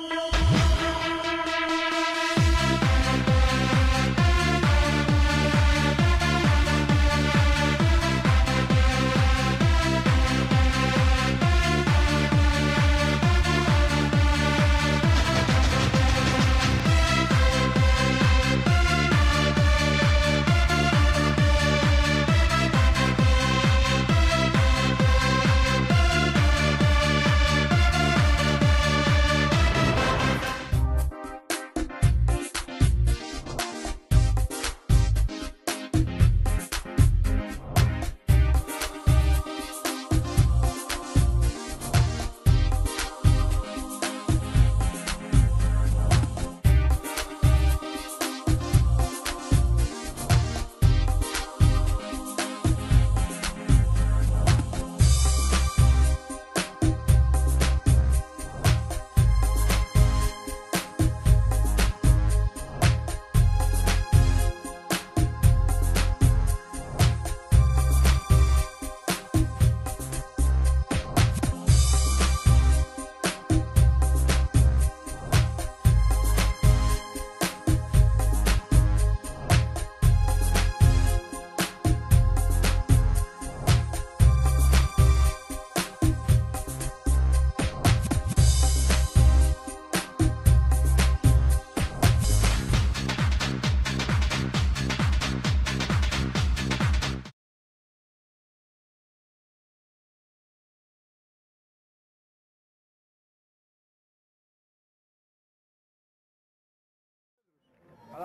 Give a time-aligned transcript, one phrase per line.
[0.00, 0.37] No.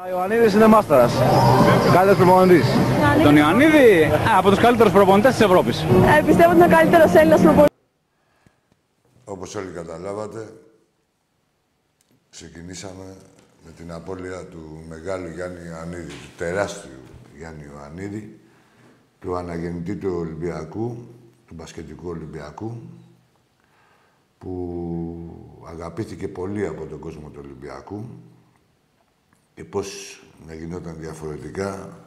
[0.05, 1.13] Αλλά ο Ιωαννίδης είναι μάσταρας.
[1.93, 2.65] Καλύτερος προπονητής.
[3.23, 5.81] Τον Ιωαννίδη, α, από τους καλύτερους προπονητές της Ευρώπης.
[5.81, 7.77] Ε, πιστεύω ότι είναι ο καλύτερος Έλληνας προπονητής.
[9.25, 10.53] Όπως όλοι καταλάβατε,
[12.29, 13.15] ξεκινήσαμε
[13.65, 17.01] με την απώλεια του μεγάλου Γιάννη Ιωαννίδη, του τεράστιου
[17.37, 18.39] Γιάννη Ιωαννίδη,
[19.19, 20.97] του αναγεννητή του Ολυμπιακού,
[21.47, 22.77] του μπασκετικού Ολυμπιακού,
[24.37, 24.53] που
[25.67, 28.05] αγαπήθηκε πολύ από τον κόσμο του Ολυμπιακού
[29.55, 31.99] και πώς να γινόταν διαφορετικά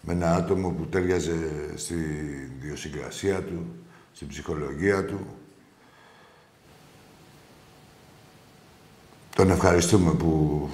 [0.00, 1.94] με ένα άτομο που τέριαζε στη
[2.60, 3.66] διοσυγκρασία του,
[4.12, 5.26] στην ψυχολογία του.
[9.34, 10.68] Τον ευχαριστούμε που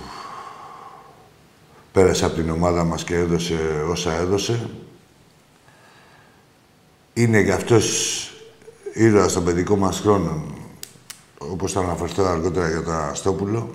[1.93, 4.70] πέρασε από την ομάδα μας και έδωσε όσα έδωσε.
[7.14, 8.28] Είναι για αυτός
[8.93, 10.54] ήρωας των παιδικών μας χρόνων,
[11.38, 13.75] όπως θα αναφερθώ αργότερα για τον Αστόπουλο.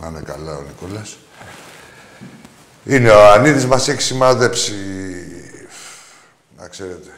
[0.00, 1.18] Να είναι καλά ο Νικόλας.
[2.84, 4.74] Είναι ο Ανίδης μας έχει σημαδέψει,
[6.56, 7.10] να ξέρετε.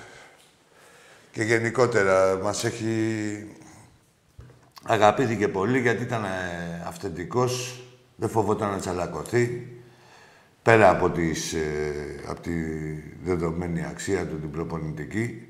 [1.33, 3.47] Και γενικότερα μας έχει
[4.83, 7.83] αγαπήθηκε πολύ γιατί ήταν ε, αυθεντικός,
[8.17, 9.69] δεν φοβόταν να τσαλακωθεί.
[10.63, 12.53] Πέρα από, τις, ε, από τη
[13.25, 15.49] δεδομένη αξία του, την προπονητική.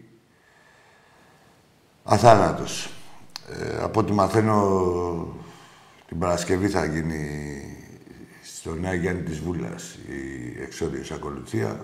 [2.05, 2.91] Αθάνατος.
[3.61, 5.37] Ε, από ό,τι μαθαίνω,
[6.09, 7.84] την Παρασκευή θα γίνει
[8.45, 11.81] στο Νέα Γιάννη της Βούλας η εξόδιος ακολουθία.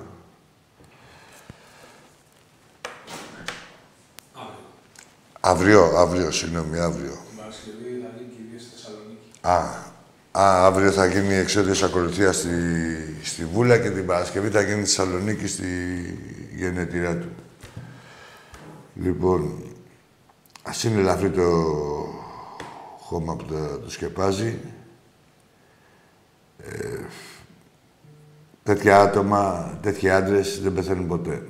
[5.41, 7.19] Αύριο, αύριο, συγγνώμη, αύριο.
[7.37, 9.31] Παρασκευή θα γίνει κυρίως στη Θεσσαλονίκη.
[9.41, 9.59] Α,
[10.43, 12.49] α, αύριο θα γίνει η εξόδιος ακολουθία στη,
[13.23, 15.67] στη Βούλα και την Παρασκευή θα γίνει στη Θεσσαλονίκη στη
[16.55, 17.29] γενετηριά του.
[18.95, 19.65] Λοιπόν,
[20.63, 21.43] ας είναι ελαφρύ το
[22.99, 24.59] χώμα που το, το σκεπάζει.
[26.69, 26.99] Ε,
[28.63, 31.43] τέτοια άτομα, τέτοιοι άντρες δεν πεθαίνουν ποτέ.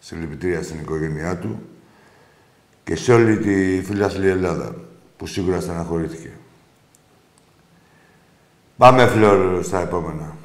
[0.00, 1.62] Συλληπιτήρια στην οικογένειά του
[2.84, 4.74] και σε όλη τη φιλάθλη Ελλάδα
[5.16, 6.30] που σίγουρα στεναχωρήθηκε.
[8.76, 10.36] Πάμε, Φλόρ, στα επόμενα.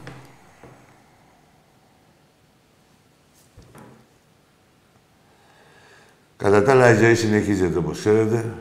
[6.38, 8.54] Κατά τα άλλα, η ζωή συνεχίζεται, όπως ξέρετε.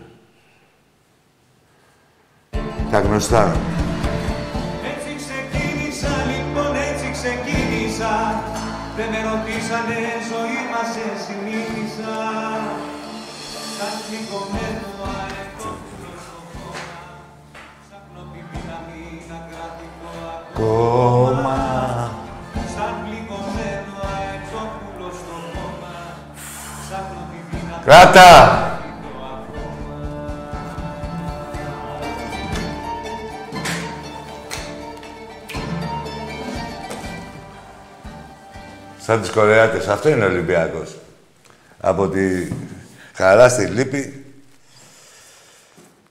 [2.90, 3.56] Τα γνωστά.
[8.98, 9.98] Δεν με ρωτήσανε,
[10.30, 10.90] ζωή μας
[11.26, 12.14] συνήθισα
[13.76, 17.04] Σαν πληγωμένο αεκόπουλο στο χώμα
[17.82, 20.14] Ψάχνω τη δύναμη να κρατηθώ
[20.58, 21.60] Κόμμα.
[22.74, 25.96] Σαν πληγωμένο αεκόπουλο στο χώμα
[26.82, 28.65] Ψάχνω τη δύναμη Κράτα!
[39.06, 39.88] Σαν τις Κορεάτες.
[39.88, 40.96] Αυτό είναι ο Ολυμπιακός.
[41.80, 42.48] Από τη
[43.14, 44.24] χαρά στη λύπη.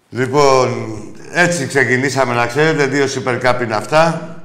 [0.10, 0.92] Λοιπόν,
[1.32, 2.86] έτσι ξεκινήσαμε να ξέρετε.
[2.86, 4.36] Δύο Super Cup είναι αυτά.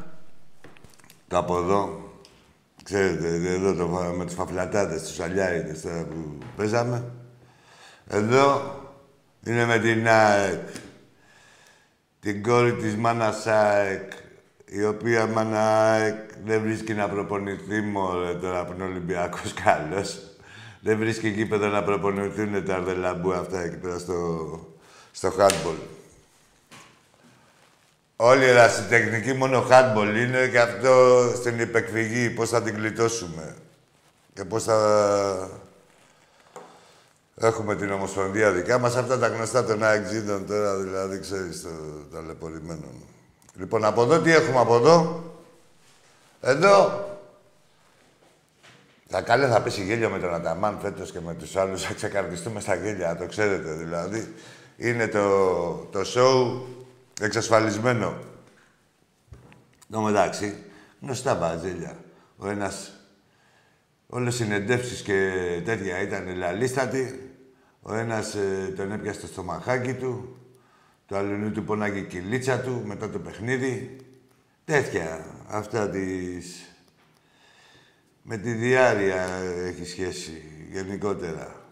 [1.28, 2.12] Το από εδώ.
[2.82, 3.86] Ξέρετε, εδώ το,
[4.16, 7.04] με τους φαφλατάδες, τους αλιάιδες τώρα που παίζαμε.
[8.08, 8.74] Εδώ
[9.46, 10.68] είναι με την ΑΕΚ.
[12.20, 14.12] Την κόρη της μάνας ΑΕΚ,
[14.72, 16.14] η οποία μάνα ΑΕΚ
[16.44, 20.20] δεν βρίσκει να προπονηθεί μωρέ τώρα που είναι Ολυμπιακός καλός.
[20.80, 24.48] Δεν βρίσκει γήπεδο να προπονηθούν τα αρδελαμπού αυτά εκεί πέρα στο,
[25.12, 25.78] στο handball.
[28.16, 33.56] Όλη η ερασιτεχνική μόνο handball είναι και αυτό στην υπεκφυγή, πώς θα την κλειτώσουμε.
[34.34, 35.48] Και πώς θα
[37.34, 38.96] έχουμε την Ομοσπονδία δικά μας.
[38.96, 40.06] Αυτά τα γνωστά των ΑΕΚ
[40.46, 41.68] τώρα, δηλαδή, ξέρεις, το
[42.12, 42.86] ταλαιπωρημένο.
[43.54, 45.24] Λοιπόν, από εδώ τι έχουμε από εδώ.
[46.40, 47.08] Εδώ.
[49.08, 51.82] Τα καλά θα πέσει γέλιο με τον Αταμάν φέτος και με τους άλλους.
[51.82, 54.34] Θα ξεκαρδιστούμε στα γέλια, το ξέρετε δηλαδή.
[54.76, 56.60] Είναι το, το show
[57.20, 58.18] εξασφαλισμένο.
[59.90, 60.56] Το μεταξύ,
[61.00, 61.96] γνωστά βαζέλια.
[62.36, 62.92] Ο ένας,
[64.06, 65.32] όλες οι συνεντεύξεις και
[65.64, 67.34] τέτοια ήταν λαλίστατοι.
[67.82, 70.39] Ο ένας ε, τον έπιασε στο στομαχάκι του,
[71.10, 73.96] το άλλο του πονάγει η κυλίτσα του μετά το παιχνίδι.
[74.64, 76.74] Τέτοια, αυτά τις...
[78.22, 79.26] Με τη διάρκεια
[79.66, 81.70] έχει σχέση γενικότερα.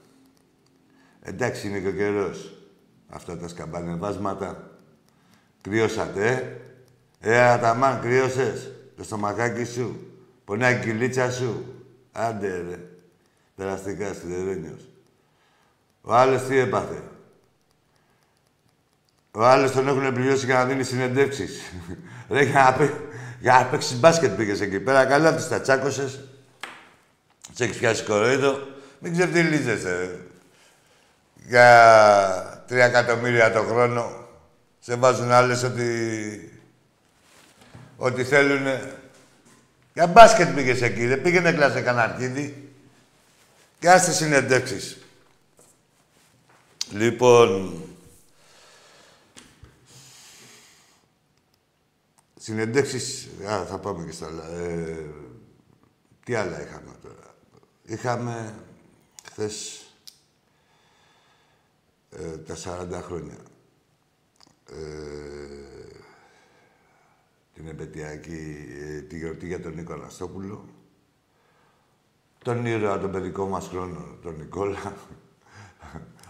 [1.22, 2.62] Εντάξει, είναι και ο καιρός.
[3.08, 4.70] Αυτά τα σκαμπανεβάσματα.
[5.60, 6.58] Κρυώσατε,
[7.20, 7.34] ε.
[7.34, 8.72] Ε, Αταμάν, κρύωσες.
[8.96, 10.12] Το στομαχάκι σου.
[10.44, 11.84] Πονάει η κυλίτσα σου.
[12.12, 12.78] Άντε, ρε.
[13.56, 14.88] Περαστικά σιδερένιος.
[16.00, 17.02] Ο άλλος τι έπαθε;
[19.30, 21.60] Ο άλλος τον έχουν πληρώσει για να δίνει συνεντεύξεις.
[22.30, 22.90] ρε, για να, παί...
[23.40, 25.04] για να παίξεις μπάσκετ πήγες εκεί πέρα.
[25.04, 26.20] Καλά τις τα τσάκωσες.
[27.52, 28.66] Σε έχεις πιάσει κοροϊδό.
[28.98, 30.20] Μην ξεφτυλίζεσαι.
[31.34, 34.26] Για τρία εκατομμύρια το χρόνο
[34.78, 36.60] σε βάζουν άλλες ότι...
[37.96, 38.92] ότι θέλουνε.
[39.92, 42.16] Για μπάσκετ πήγες εκεί, δεν πήγαινε κλάσε κανένα
[43.78, 44.98] Και άστε συνεντεύξεις.
[46.90, 47.82] Λοιπόν...
[52.48, 53.28] Συνεντεύξεις...
[53.48, 54.48] Α, θα πάμε και στα άλλα.
[54.48, 55.10] Ε,
[56.24, 57.34] τι άλλα είχαμε τώρα.
[57.84, 58.54] Είχαμε
[59.24, 59.86] χθες
[62.10, 63.36] ε, τα 40 χρόνια.
[64.70, 64.76] Ε,
[67.54, 70.64] την επαιτειακή, ε, τη γιορτή για τον Νίκο Αναστόπουλο.
[72.38, 74.96] Τον ήρωα, τον παιδικό μας χρόνο, τον Νικόλα.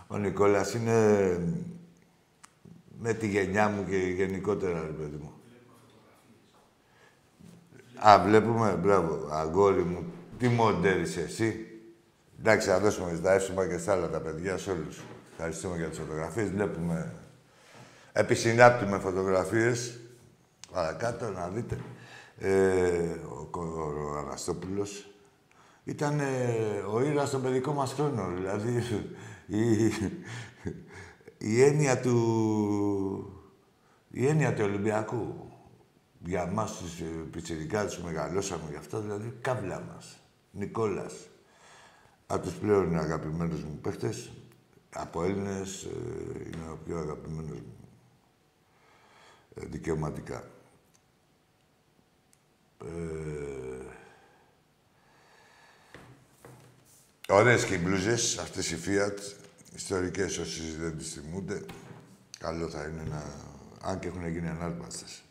[0.07, 1.39] Ο Νικόλας είναι
[3.01, 5.38] με τη γενιά μου και γενικότερα, ρε παιδί μου.
[7.99, 10.13] Α, βλέπουμε, μπράβο, αγόρι μου.
[10.39, 11.67] Τι μοντέρεις εσύ.
[12.39, 15.03] Εντάξει, θα δώσουμε τα εύσημα και στα άλλα τα παιδιά, σε όλους.
[15.33, 16.51] Ευχαριστούμε για τις φωτογραφίες.
[16.51, 17.13] Βλέπουμε
[18.13, 20.01] επισυνάπτουμε φωτογραφίες.
[20.73, 21.79] Παρακάτω, να δείτε.
[22.39, 22.51] Ε,
[23.29, 25.11] ο, ο Αναστόπουλος
[25.85, 26.21] ήταν
[26.93, 28.29] ο ήρωας στον παιδικό μας χρόνο.
[28.35, 28.83] Δηλαδή,
[29.47, 29.93] η,
[31.39, 33.33] η έννοια του...
[34.11, 35.48] Η έννοια του Ολυμπιακού.
[36.25, 40.19] Για εμάς τους πιτσιρικάδες που μεγαλώσαμε γι' αυτό, δηλαδή, κάβλα μας.
[40.51, 41.15] Νικόλας.
[42.27, 44.31] Από τους πλέον αγαπημένους μου παίχτες,
[44.93, 45.89] από Έλληνες, ε,
[46.47, 47.89] είναι ο πιο αγαπημένος μου
[49.55, 50.45] ε, δικαιωματικά.
[52.85, 52.89] Ε,
[57.29, 59.19] ωραίες και οι μπλούζες, αυτές οι Fiat,
[59.75, 61.65] ιστορικές όσοι δεν τις θυμούνται.
[62.39, 63.25] Καλό θα είναι να...
[63.83, 65.23] αν και έχουν γίνει ανάρπαστες.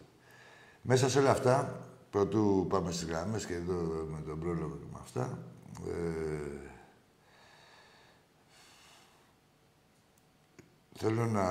[0.89, 5.00] Μέσα σε όλα αυτά, πρωτού πάμε στις γραμμές και εδώ με τον πρόλογο και με
[5.01, 5.39] αυτά,
[5.88, 6.67] ε,
[11.00, 11.48] Θέλω να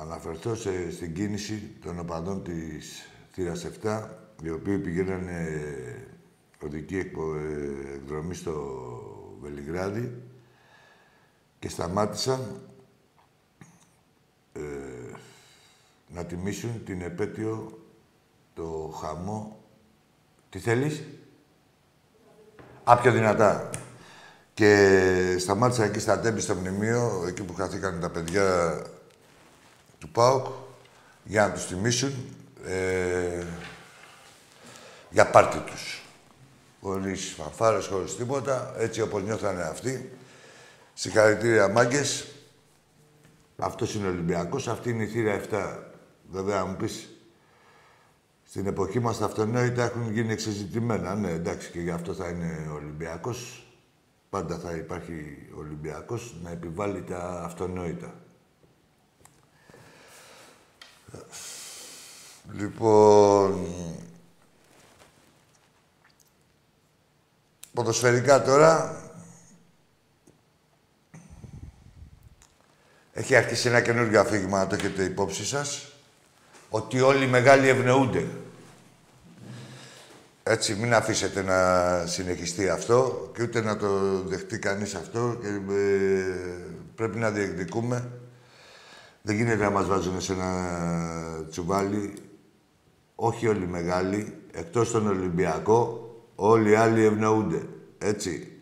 [0.00, 4.08] αναφερθώ σε, στην κίνηση των οπαδών της θύρας 7,
[4.42, 5.48] οι οποίοι πηγαίνανε
[6.62, 6.98] οδική
[7.94, 8.54] εκδρομή στο
[9.40, 10.22] Βελιγράδι
[11.58, 12.60] και σταμάτησαν
[14.52, 14.60] ε,
[16.08, 17.79] να τιμήσουν την επέτειο
[18.54, 19.58] το χαμό.
[20.50, 21.02] Τι θέλεις;
[22.84, 23.70] Α, πιο δυνατά.
[24.54, 28.78] Και σταμάτησα εκεί στα τέμπη στο μνημείο, εκεί που χαθήκαν τα παιδιά
[29.98, 30.46] του ΠΑΟΚ,
[31.24, 32.12] για να τους τιμήσουν
[32.66, 33.44] ε,
[35.10, 36.02] για πάρτι τους.
[36.80, 40.12] Χωρίς φανφάρες, χωρίς τίποτα, έτσι όπως νιώθανε αυτοί.
[40.94, 42.26] Συγχαρητήρια μάγκες.
[43.58, 45.78] Αυτός είναι ο Ολυμπιακός, αυτή είναι η θύρα 7.
[46.30, 47.08] Βέβαια, μου πεις,
[48.50, 51.14] στην εποχή μας τα αυτονόητα έχουν γίνει εξεζητημένα.
[51.14, 53.66] Ναι, εντάξει, και γι' αυτό θα είναι ο Ολυμπιακός.
[54.30, 58.14] Πάντα θα υπάρχει ο Ολυμπιακός να επιβάλλει τα αυτονόητα.
[62.52, 63.66] Λοιπόν...
[67.74, 68.94] Ποδοσφαιρικά τώρα...
[73.12, 75.92] Έχει αρχίσει ένα καινούργιο αφήγημα, να το έχετε υπόψη σας,
[76.70, 78.26] ότι όλοι οι μεγάλοι ευνοούνται.
[80.42, 81.58] Έτσι, μην αφήσετε να
[82.06, 86.22] συνεχιστεί αυτό και ούτε να το δεχτεί κανείς αυτό και ε,
[86.94, 88.08] πρέπει να διεκδικούμε.
[89.22, 90.68] Δεν γίνεται να μας βάζουν σε ένα
[91.50, 92.14] τσουβάλι
[93.22, 97.62] όχι όλοι οι μεγάλοι, εκτός τον Ολυμπιακό, όλοι οι άλλοι ευνοούνται.
[97.98, 98.52] Έτσι.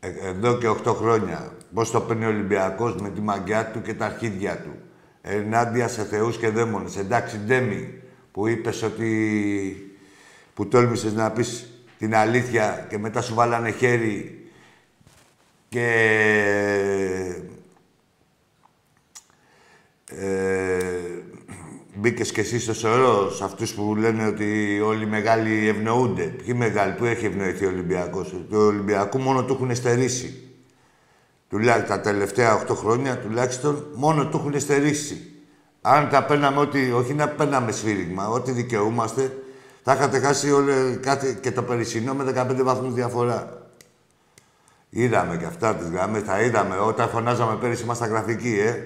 [0.00, 1.52] Ε, εδώ και 8 χρόνια.
[1.74, 4.70] Πώς το παίρνει ο Ολυμπιακός με τη μαγιά του και τα αρχίδια του.
[5.22, 6.96] Ενάντια σε θεούς και δαίμονες.
[6.96, 8.02] Εντάξει, Ντέμι,
[8.32, 9.96] που είπες ότι...
[10.54, 11.66] που τόλμησες να πεις
[11.98, 14.46] την αλήθεια και μετά σου βάλανε χέρι
[15.68, 15.86] και...
[20.06, 20.92] Ε,
[21.94, 26.22] Μπήκες και εσύ στο σωρό, σε αυτούς που λένε ότι όλοι οι μεγάλοι ευνοούνται.
[26.22, 30.51] Ποιοι μεγάλοι, πού έχει ευνοηθεί ο Ολυμπιακός; Το Ολυμπιακό μόνο του έχουν στερήσει.
[31.52, 35.32] Τουλάχιστον τα τελευταία 8 χρόνια τουλάχιστον μόνο του έχουν στερήσει.
[35.80, 39.36] Αν τα παίρναμε ότι, όχι να παίρναμε σφύριγμα, ό,τι δικαιούμαστε,
[39.82, 43.68] θα είχατε χάσει όλε, κάτι, και το περισσινό με 15 βαθμούς διαφορά.
[44.90, 46.76] Είδαμε και αυτά τις γραμμές, τα είδαμε.
[46.78, 48.76] Όταν φωνάζαμε πέρυσι, ήμασταν γραφικοί, ε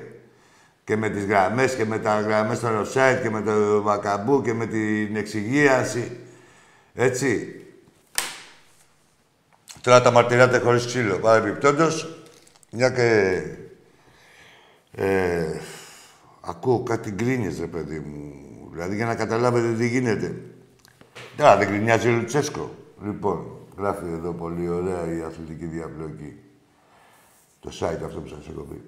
[0.85, 4.52] και με τις γραμμές και με τα γραμμές στο offside και με το βακαμπού και
[4.52, 6.16] με την εξυγίαση.
[6.94, 7.61] Έτσι.
[9.80, 11.16] Τώρα τα μαρτυράτε χωρίς ξύλο.
[11.16, 12.15] Παρεμπιπτόντως,
[12.76, 13.40] μια και...
[14.92, 15.61] Ε,
[16.40, 18.33] ακούω κάτι γκρίνιες, ρε παιδί μου.
[18.73, 20.37] Δηλαδή, για να καταλάβετε τι γίνεται.
[21.37, 22.71] Τώρα δεν γκρινιάζει ο Λουτσέσκο.
[23.04, 23.47] Λοιπόν,
[23.78, 26.37] γράφει εδώ πολύ ωραία η αθλητική διαπλοκή.
[27.61, 28.83] Το site αυτό που σας έχω πει.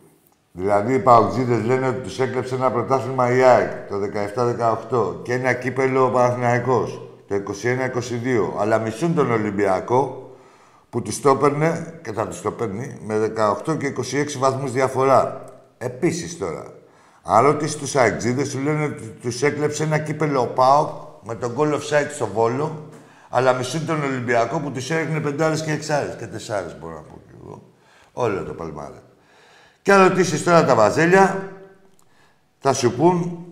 [0.53, 3.97] Δηλαδή οι Παουτζίδες λένε ότι τους έκλεψε ένα πρωτάθλημα η ΑΕΚ το
[5.21, 8.59] 17-18 και ένα κύπελο ο Παναθηναϊκός το 21-22.
[8.59, 10.28] Αλλά μισούν τον Ολυμπιακό
[10.91, 13.33] που τους το έπαιρνε και θα τους το παίρνει με
[13.67, 15.45] 18 και 26 βαθμούς διαφορά.
[15.79, 16.65] Επίσης τώρα,
[17.23, 20.89] αν ρωτήσει τους ΑΕΚΤΖΙΔΕΣ σου λένε ότι τους έκλεψε ένα κύπελο ο ΠΑΟΚ
[21.23, 22.89] με τον goal offside στο Βόλο
[23.29, 27.21] αλλά μισούν τον Ολυμπιακό που τους έριχνε πεντάρες και εξάρες και τεσσάρες μπορώ να πω
[27.27, 27.63] και εγώ.
[28.13, 29.03] Όλο το παλμάρε.
[29.83, 31.53] Και αν ρωτήσει τώρα τα βαζέλια,
[32.59, 33.47] θα σου πούν,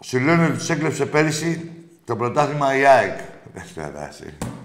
[0.00, 1.70] σου λένε ότι τους έκλεψε πέρυσι
[2.04, 3.18] το πρωτάθλημα η ΑΕΚ.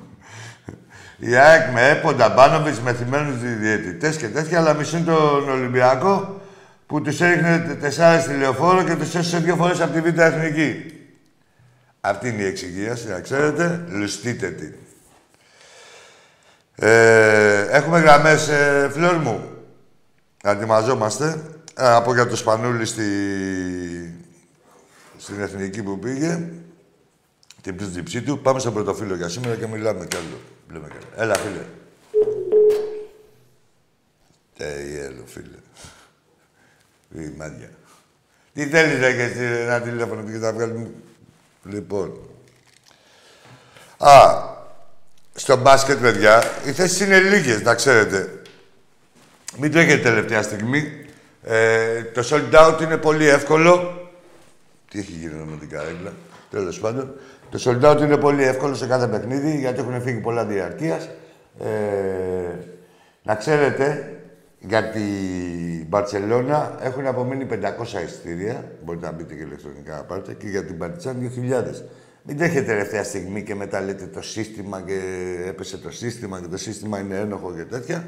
[1.17, 6.41] η ΑΕΚ με έποντα Μπάνοβιτς, με θυμμένους διαιτητές και τέτοια, αλλά μισούν τον Ολυμπιακό
[6.87, 10.85] που τους έριχνε τεσσάρες στη λεωφόρο και τους έσωσε δύο φορές από τη Β' Εθνική.
[12.01, 13.85] Αυτή είναι η εξηγίαση, να ξέρετε.
[13.89, 14.73] Λουστείτε την.
[16.75, 19.49] Ε, έχουμε γραμμές, ε, φλόρ μου.
[20.43, 21.41] Ετοιμαζόμαστε.
[21.77, 23.03] Ε, από για το Σπανούλη στη...
[25.17, 26.39] στην Εθνική που πήγε.
[27.65, 28.39] Την πτήση του.
[28.39, 30.39] Πάμε στο πρωτοφύλλο για σήμερα και μιλάμε κι άλλο.
[30.71, 31.23] Λέμε κι άλλο.
[31.23, 31.65] Έλα, φίλε.
[35.05, 35.57] έλο, φίλε.
[37.25, 37.69] Η μάτια.
[38.53, 40.93] Τι θέλεις ρε, και ένα τηλέφωνο και θα βγάλει...
[41.63, 42.19] Λοιπόν.
[43.97, 44.43] Α,
[45.35, 48.41] στο μπάσκετ, παιδιά, οι θέσεις είναι λίγες, να ξέρετε.
[49.57, 51.05] Μην τρέχετε τελευταία στιγμή.
[51.43, 53.99] Ε, το sold out είναι πολύ εύκολο.
[54.89, 56.13] Τι έχει γίνει με την καρέκλα;
[56.55, 57.13] Τέλος πάντων.
[57.49, 61.09] Το sold out είναι πολύ εύκολο σε κάθε παιχνίδι γιατί έχουν φύγει πολλά διαρκείας.
[61.59, 61.65] Ε,
[63.23, 64.17] να ξέρετε,
[64.59, 67.55] για την Μπαρσελόνα έχουν απομείνει 500
[68.05, 68.71] εισιτήρια.
[68.83, 70.33] Μπορείτε να μπείτε και ηλεκτρονικά να πάρετε.
[70.33, 71.83] Και για την Παρτιζάν 2.000.
[72.23, 74.99] Μην τρέχετε τελευταία στιγμή και μετά λέτε το σύστημα και
[75.47, 78.07] έπεσε το σύστημα και το σύστημα είναι ένοχο και τέτοια.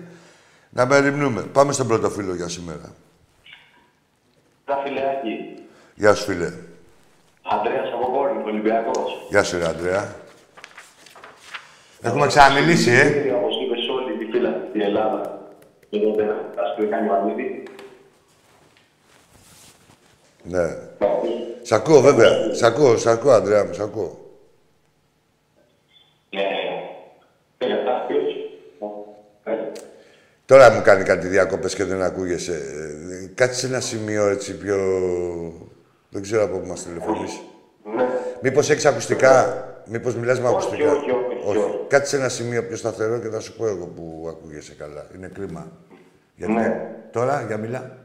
[0.70, 1.42] Να μεριμνούμε.
[1.42, 2.94] Πάμε στον πρώτο φίλο για σήμερα.
[4.66, 5.63] Τα φιλεάκι.
[5.96, 6.54] Γεια σου, φίλε.
[7.50, 9.25] Αντρέας από Κόρνη, Ολυμπιακός.
[9.30, 10.16] Γεια σου, ρε, Αντρέα.
[12.01, 13.34] Έχουμε ξαναμιλήσει, ε.
[13.36, 15.42] Όπως είπες όλη τη φύλλα στην Ελλάδα.
[15.89, 17.63] Εδώ πέρα, ας κάνει Μανίδη.
[20.44, 20.77] Ναι.
[21.62, 22.54] Σ' ακούω, βέβαια.
[22.54, 24.18] Σ' ακούω, σ' ακούω, Αντρέα μου, σ' ακούω.
[26.30, 26.48] Ναι.
[27.58, 28.24] Και αυτά, ποιος;
[30.46, 32.54] Τώρα μου κάνει κάτι διακοπές και δεν ακούγεσαι.
[32.54, 34.77] Ε, κάτσε σε ένα σημείο έτσι πιο...
[36.10, 37.42] Δεν ξέρω από πού μας τηλεφωνείς.
[37.96, 38.04] Ναι.
[38.42, 41.80] Μήπως έχεις ακουστικά; Μήπως μιλάς με ακουστικά; όχι, όχι, όχι.
[41.88, 45.06] Κάτσε σε ένα σημείο πιο σταθερό και θα σου πω εγώ που ακούγεσαι καλά.
[45.16, 45.68] Είναι κρίμα.
[46.36, 46.52] Γιατί...
[46.54, 46.96] Ναι.
[47.12, 47.98] Τώρα, για μιλά.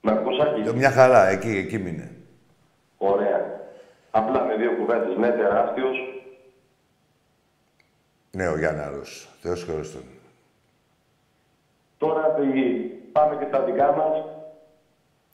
[0.00, 2.10] Με ακούς, Άκη; Μια χαρά, εκεί, εκεί μείνε.
[2.98, 3.60] Ωραία.
[4.10, 5.16] Απλά με δύο κουβέντες.
[5.16, 5.96] Ναι, τεράστιος.
[8.30, 9.28] Ναι, ο Γιάνναρος.
[9.42, 10.02] Θεός χωρίστον.
[11.98, 12.62] Τώρα πήγε.
[13.12, 14.24] Πάμε και στα δικά μας.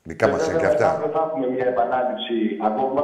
[0.06, 0.90] Δικά μας είναι και Βέβαια, αυτά.
[0.90, 2.34] αύριο θα έχουμε μια επανάληψη
[2.64, 3.02] ακόμα.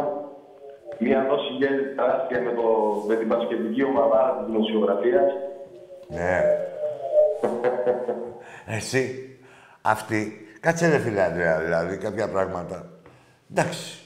[0.98, 2.62] Μια δόση γέλη τεράστια με, το,
[3.08, 5.32] με την πασχετική ομάδα της δημοσιογραφίας.
[6.08, 6.42] Ναι.
[8.76, 9.02] Εσύ,
[9.82, 12.86] αυτή, κάτσε ρε φίλε Ανδρέα, δηλαδή, κάποια πράγματα.
[13.50, 13.98] Εντάξει,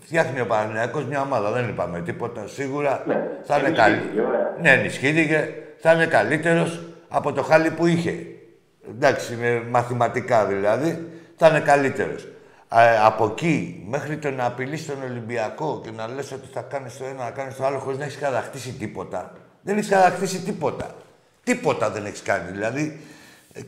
[0.00, 2.46] φτιάχνει ο Παναθηναϊκός μια ομάδα, δεν είπαμε τίποτα.
[2.46, 4.26] Σίγουρα Ναι, θα είναι ενισχύθηκε, καλή.
[4.26, 4.56] ωραία.
[4.60, 5.54] Ναι, ενισχύθηκε.
[5.78, 8.14] Θα είναι καλύτερος από το χάλι που είχε.
[8.90, 11.08] Εντάξει, είναι μαθηματικά δηλαδή.
[11.36, 12.28] Θα είναι καλύτερος.
[12.74, 16.96] Ε, από εκεί μέχρι το να απειλείς τον Ολυμπιακό και να λες ότι θα κάνεις
[16.96, 19.32] το ένα, να κάνεις το άλλο χωρίς να έχεις κατακτήσει τίποτα.
[19.62, 20.94] Δεν έχεις κατακτήσει τίποτα.
[21.44, 22.50] Τίποτα δεν έχεις κάνει.
[22.50, 23.00] Δηλαδή,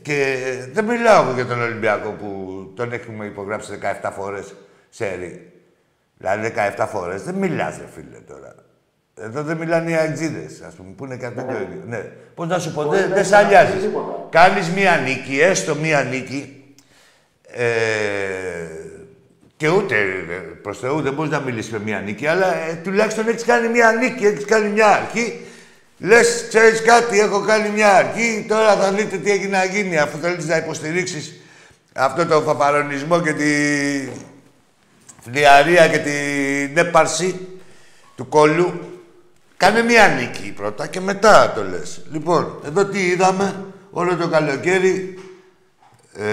[0.01, 0.35] και
[0.73, 4.53] δεν μιλάω εγώ για τον Ολυμπιακό που τον έχουμε υπογράψει 17 φορές
[4.89, 5.51] σε ρί.
[6.17, 7.23] Δηλαδή 17 φορές.
[7.23, 8.55] Δεν μιλάς, ρε φίλε, τώρα.
[9.21, 11.81] Εδώ δεν μιλάνε οι αεξίδες, ας πούμε, που είναι κάτι το ίδιο.
[11.87, 12.11] Ναι.
[12.35, 13.81] Πώς να σου πω, Μπορεί δεν να δεν έχει σ' αλλιάζεις.
[13.81, 14.27] τίποτα.
[14.29, 16.73] Κάνεις μία νίκη, έστω μία νίκη,
[17.47, 17.65] ε,
[19.59, 23.27] και ούτε ε, προς Θεού δεν μπορείς να μιλήσεις με μία νίκη, αλλά ε, τουλάχιστον
[23.27, 25.45] έχεις κάνει μία νίκη, έχεις κάνει μια αρχή.
[25.97, 30.17] Λες, ξέρεις κάτι, έχω κάνει μια αρχή, τώρα θα δείτε τι έχει να γίνει, αφού
[30.17, 31.41] θέλεις να υποστηρίξεις
[31.93, 33.51] αυτό το φαπαρονισμό και τη
[35.21, 37.47] φλιαρία και την έπαρση
[38.15, 38.99] του κόλλου.
[39.57, 42.05] Κάνε μία νίκη πρώτα και μετά το λες.
[42.11, 45.19] Λοιπόν, εδώ τι είδαμε, όλο το καλοκαίρι
[46.13, 46.23] ε,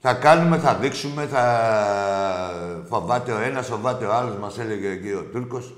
[0.00, 1.44] θα κάνουμε, θα δείξουμε, θα
[2.88, 5.74] φοβάται ο ένας, φοβάται ο άλλος, μας έλεγε εκεί ο Τούρκος.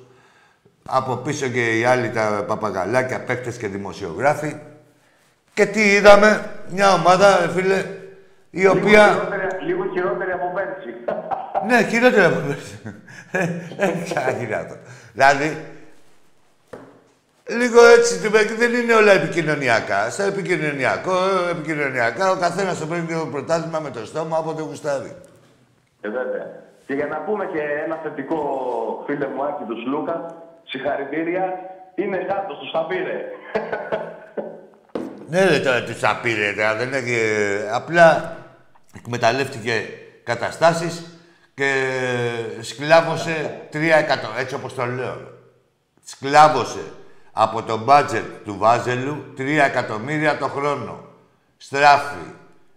[0.88, 4.56] Από πίσω και οι άλλοι τα παπαγαλάκια, παίκτες και δημοσιογράφοι.
[5.54, 7.84] Και τι είδαμε, μια ομάδα, ρε φίλε,
[8.50, 9.06] η οποία...
[9.06, 10.94] Λίγο χειρότερη, λίγο χειρότερη από πέρσι.
[11.66, 12.80] Ναι, χειρότερα από πέρσι.
[13.76, 14.76] Δεν ξαναγίνει αυτό.
[15.12, 15.66] Δηλαδή,
[17.46, 20.10] λίγο έτσι, το παιδί δεν είναι όλα επικοινωνιακά.
[20.10, 21.16] Στα επικοινωνιακό,
[21.50, 25.16] επικοινωνιακά, ο καθένας το παίρνει το πρωτάθλημα με το στόμα όποτε γουστάρει.
[26.00, 26.60] Ε, βέβαια.
[26.86, 28.38] Και για να πούμε και ένα θετικό
[29.06, 31.44] φίλε μου Άκη τους Σλούκα, συγχαρητήρια,
[31.94, 33.24] είναι γάτος, τους τα πήρε.
[35.28, 37.16] Ναι, ρε, τώρα του τα πήρε, τώρα, δεν έχει...
[37.72, 38.36] Απλά
[38.96, 39.72] εκμεταλλεύτηκε
[40.24, 41.18] καταστάσεις
[41.54, 41.88] και
[42.60, 45.16] σκλάβωσε 3 εκατομμύρια, έτσι όπως το λέω.
[46.04, 46.80] Σκλάβωσε
[47.32, 51.04] από το μπάτζετ του Βάζελου 3 εκατομμύρια το χρόνο.
[51.56, 52.24] Στράφη.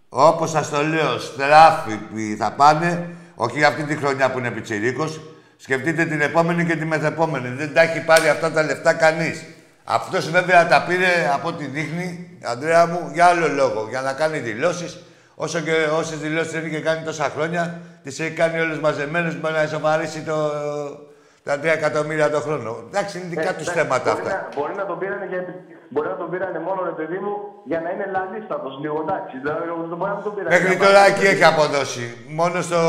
[0.08, 5.20] Όπως σας το λέω, στράφη που θα πάνε, όχι αυτή τη χρονιά που είναι πιτσιρίκος,
[5.56, 7.48] σκεφτείτε την επόμενη και τη μεθεπόμενη.
[7.48, 9.44] Δεν τα έχει πάρει αυτά τα λεφτά κανείς.
[9.84, 13.86] Αυτός βέβαια τα πήρε από ό,τι δείχνει, Ανδρέα μου, για άλλο λόγο.
[13.90, 14.98] Για να κάνει δηλώσεις.
[15.34, 19.54] Όσο και όσες δηλώσεις δεν είχε κάνει τόσα χρόνια, τις έχει κάνει όλες μαζεμένες μπορεί
[19.54, 20.50] να ισοφαρίσει το,
[21.48, 22.70] τα 3 εκατομμύρια το χρόνο.
[22.88, 24.32] Εντάξει, είναι δικά Ε, τους εντάξει, θέματα μπορεί αυτά.
[24.34, 25.40] Να, μπορεί να τον πήρανε για,
[25.92, 27.32] μπορεί να τον πήρανε μόνο, ρε παιδί μου,
[27.70, 29.34] για να είναι λαλίστατος λίγο, εντάξει.
[29.42, 30.50] Δηλαδή, δεν μπορεί να τον πήρανε.
[30.54, 32.04] Μέχρι Για τώρα να- εκεί έχει αποδώσει.
[32.40, 32.80] Μόνο στο,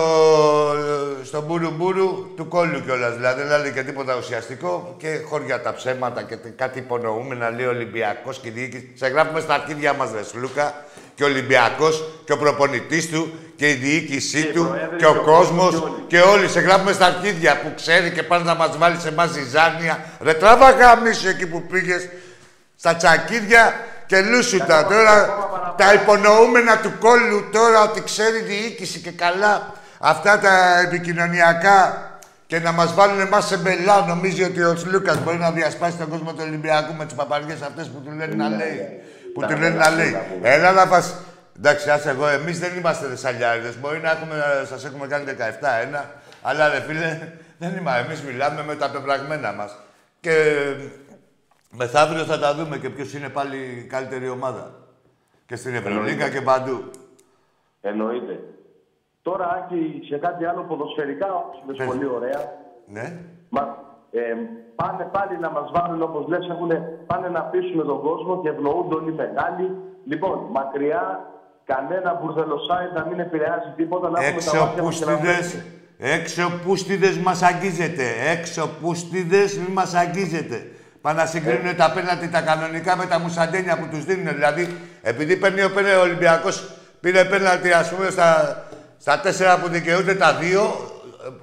[1.23, 3.13] στο μπουρου-μπουρου του κόλλου κιόλας.
[3.15, 7.65] Δηλαδή δεν λέει και τίποτα ουσιαστικό και χώρια τα ψέματα και τε- κάτι υπονοούμενα λέει
[7.65, 8.91] Ολυμπιακός και η διοίκηση.
[8.95, 10.73] Σε γράφουμε στα αρχίδια μας, Ρε Σλούκα,
[11.17, 15.05] και ο Ολυμπιακός και ο προπονητής του και η διοίκησή Και οι του προέδροι και
[15.05, 16.29] ο και ο κόσμος κόσμος και όλοι.
[16.29, 16.47] και όλοι.
[16.49, 20.05] Σε γράφουμε στα αρχίδια που ξέρει και πάνε να μας βάλει σε εμάς ζυζάνια.
[20.21, 22.09] Ρε τράβα γαμίσου εκεί που πήγες
[22.75, 23.73] στα τσακίδια
[24.05, 24.63] και λούσου τα.
[24.77, 25.75] ακόμα- Τώρα ακόμα παραπάνω.
[25.77, 32.11] τα υπονοούμενα του κόλλου τώρα ότι ξέρει η διοίκηση και καλά αυτά τα επικοινωνιακά
[32.47, 34.05] και να μας βάλουν εμάς σε μπελά.
[34.07, 37.87] Νομίζει ότι ο Σλούκας μπορεί να διασπάσει τον κόσμο του Ολυμπιακού με τις παπαριές αυτές
[37.87, 38.81] που του λένε να λέει.
[39.39, 40.15] Που του λένε να λέει.
[40.41, 41.21] Έλα να πας...
[41.57, 43.79] Εντάξει, άσε εγώ, εμείς δεν είμαστε δεσσαλιάριδες.
[43.79, 45.25] Μπορεί να έχουμε, σας έχουμε κάνει
[45.93, 46.05] 17-1,
[46.41, 48.01] αλλά ρε φίλε, δεν είμαστε.
[48.05, 49.77] Εμείς μιλάμε με τα πεπραγμένα μας.
[50.19, 50.33] Και
[51.71, 54.71] μεθαύριο θα τα δούμε και ποιος είναι πάλι η καλύτερη ομάδα.
[55.45, 56.91] Και στην Ευρωλίγα και παντού.
[57.81, 58.39] Εννοείται.
[59.21, 61.87] Τώρα, Άκη, σε κάτι άλλο ποδοσφαιρικά, όπως είπες Πες.
[61.87, 62.53] πολύ ωραία,
[62.87, 63.13] Ναι.
[63.49, 63.77] Μα,
[64.19, 64.33] ε,
[64.79, 66.77] πάνε πάλι να μας βάλουν, όπως λες, έχουνε,
[67.09, 69.65] πάνε να πείσουν τον κόσμο και ευνοούνται όλοι οι μεγάλοι.
[70.11, 71.03] Λοιπόν, μακριά,
[71.71, 75.47] κανένα μπουρδελοσάι να μην επηρεάζει τίποτα, να έχουμε τα Έξω μάτια μας και να πούστιδες,
[75.51, 76.13] βλέπουμε.
[76.15, 78.05] έξω πούστιδες μας αγγίζετε.
[78.35, 80.57] Έξω πούστιδες μη μας αγγίζετε.
[81.01, 84.27] Πάνε να συγκρίνουν τα πέναλτι τα κανονικά με τα μουσαντένια που τους δίνουν.
[84.33, 84.63] Δηλαδή,
[85.01, 86.55] επειδή παίρνει ο, παίρνει ο Ολυμπιακός,
[86.99, 88.29] πήρε πέναλτι ας πούμε στα,
[88.97, 90.61] στα τέσσερα που δικαιούνται τα δύο,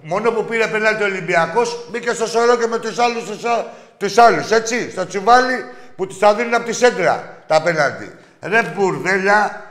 [0.03, 3.64] μόνο που πήρε πέναλτι ο Ολυμπιακός, μπήκε στο σωρό και με τους άλλους, τους, α-
[3.97, 5.64] τους άλλους, έτσι, στο τσουβάλι
[5.97, 8.12] που τους τα δίνουν από τη σέντρα τα πέναλτι.
[8.42, 9.62] Ρε μπουρδέλα,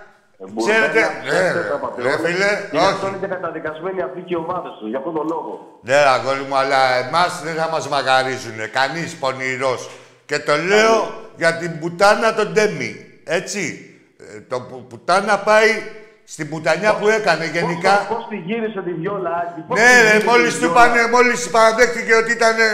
[0.58, 2.10] Ξέρετε, Μπουρδέλα, ναι, δεν ρε, τα πατεώνε.
[2.10, 3.16] ρε φίλε, Και γι' αυτό όχι.
[3.16, 5.80] είναι και καταδικασμένοι αυτοί και οι ομάδες τους, για αυτόν τον λόγο.
[5.82, 8.72] Ναι, αγόρι μου, αλλά εμάς δεν θα μας μαγαρίζουν.
[8.72, 9.90] Κανείς πονηρός.
[10.26, 13.06] Και το λέω για την πουτάνα τον Ντέμι.
[13.24, 13.64] Έτσι.
[14.36, 15.70] Ε, το που- πουτάνα πάει
[16.26, 18.06] στην πουτανιά που έκανε γενικά.
[18.10, 19.60] Πώ τη γύρισε τη βιόλα, Άκη.
[19.68, 20.88] πώς τη Ναι, ρε, γύρισε μόλις τη του βιόλα.
[20.88, 22.68] πάνε, μόλις παραδέχτηκε ότι ήταν ε,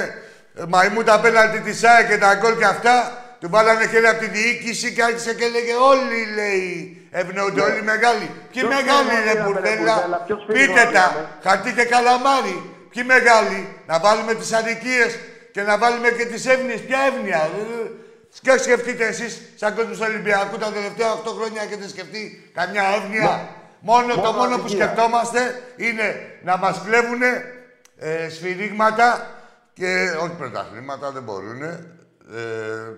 [0.67, 2.95] μαϊμού τα πέναλτι της ΣΑΕ και τα γκολ και αυτά,
[3.39, 6.67] του βάλανε χέρι από τη διοίκηση και άρχισε και έλεγε Όλοι λέει
[7.11, 8.27] ευνοούνται, όλοι οι μεγάλοι.
[8.51, 11.49] Ποιοι Ποιος μεγάλοι πήρε ρε ρε, μπουρδέλα, μπουρδέλα, ποιος πήρε πείτε ρε, τα, ρε.
[11.49, 12.57] χαρτί και καλαμάρι.
[12.91, 13.59] Ποιοι μεγάλοι,
[13.89, 15.11] να βάλουμε τις αδικίες
[15.53, 16.81] και να βάλουμε και τις εύνοίες.
[16.87, 17.85] Ποια εύνοια, ε,
[18.41, 23.49] και σκεφτείτε εσείς, σαν κόσμος του Ολυμπιακού, τα τελευταία 8 χρόνια έχετε σκεφτεί καμιά εύνοια;
[23.79, 24.85] Μόνο, το μόνο μόνο που αδικία.
[24.85, 27.21] σκεφτόμαστε είναι να μας κλέβουν
[27.97, 29.27] ε, σφυρίγματα
[29.73, 31.61] και όχι πρωταθλήματα, δεν μπορούν.
[31.61, 31.77] Ε,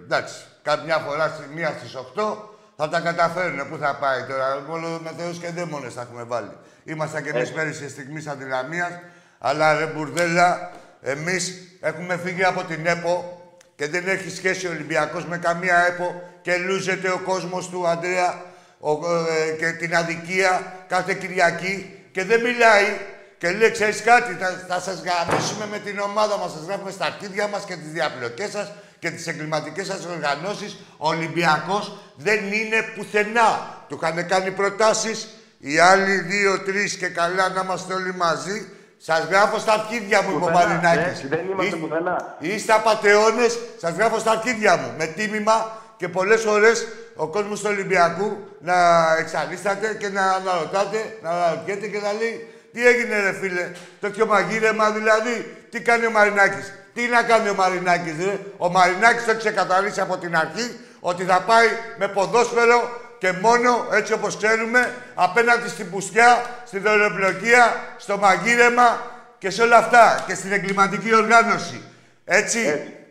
[0.03, 2.35] εντάξει, κάποια φορά στη μία στις 8
[2.75, 3.69] θα τα καταφέρουν.
[3.69, 6.51] Πού θα πάει τώρα, μόνο με Θεούς και δαίμονες θα έχουμε βάλει.
[6.83, 8.91] Είμαστε κι εμείς πέρυσι στιγμής αδυναμίας,
[9.39, 13.40] αλλά ρε μπουρδέλα, εμείς έχουμε φύγει από την ΕΠΟ
[13.75, 18.41] και δεν έχει σχέση ο Ολυμπιακός με καμία ΕΠΟ και λούζεται ο κόσμος του, Αντρέα,
[18.79, 22.97] ο, ε, και την αδικία κάθε Κυριακή και δεν μιλάει
[23.37, 27.05] και λέει, ξέρεις κάτι, θα, θα σας γαμίσουμε με την ομάδα μας, σας γράφουμε στα
[27.05, 30.77] αρχίδια μας και τις διαπλοκές σας και τις εγκληματικές σας οργανώσεις.
[30.97, 33.83] Ο Ολυμπιακός δεν είναι πουθενά.
[33.87, 35.27] Του είχαν κάνει προτάσεις,
[35.59, 38.67] οι άλλοι δύο-τρεις και καλά να είμαστε όλοι μαζί.
[39.03, 41.05] Σας γράφω στα αρχίδια μου, είπε ο Πουθενά, Μαρινάκης.
[41.11, 42.35] έτσι, δεν είμαστε Εί- πουθενά.
[42.39, 44.93] Είστε απατεώνες, σας γράφω στα αρχίδια μου.
[44.97, 48.75] Με τίμημα και πολλές φορές ο κόσμος του Ολυμπιακού να
[49.19, 54.91] εξαλίσταται και να αναρωτάτε, να αναρωτιέται και να λέει τι έγινε ρε φίλε, τέτοιο μαγείρεμα
[54.91, 56.73] δηλαδή, τι κάνει ο Μαρινάκης.
[56.93, 58.37] Τι να κάνει ο Μαρινάκης ρε.
[58.57, 62.89] Ο Μαρινάκης το έχει ξεκαθαρίσει από την αρχή ότι θα πάει με ποδόσφαιρο
[63.21, 69.01] και μόνο έτσι όπως ξέρουμε απέναντι στην πουστιά, στην δωρεοπλοκία, στο μαγείρεμα
[69.37, 71.81] και σε όλα αυτά και στην εγκληματική οργάνωση.
[72.25, 72.59] Έτσι,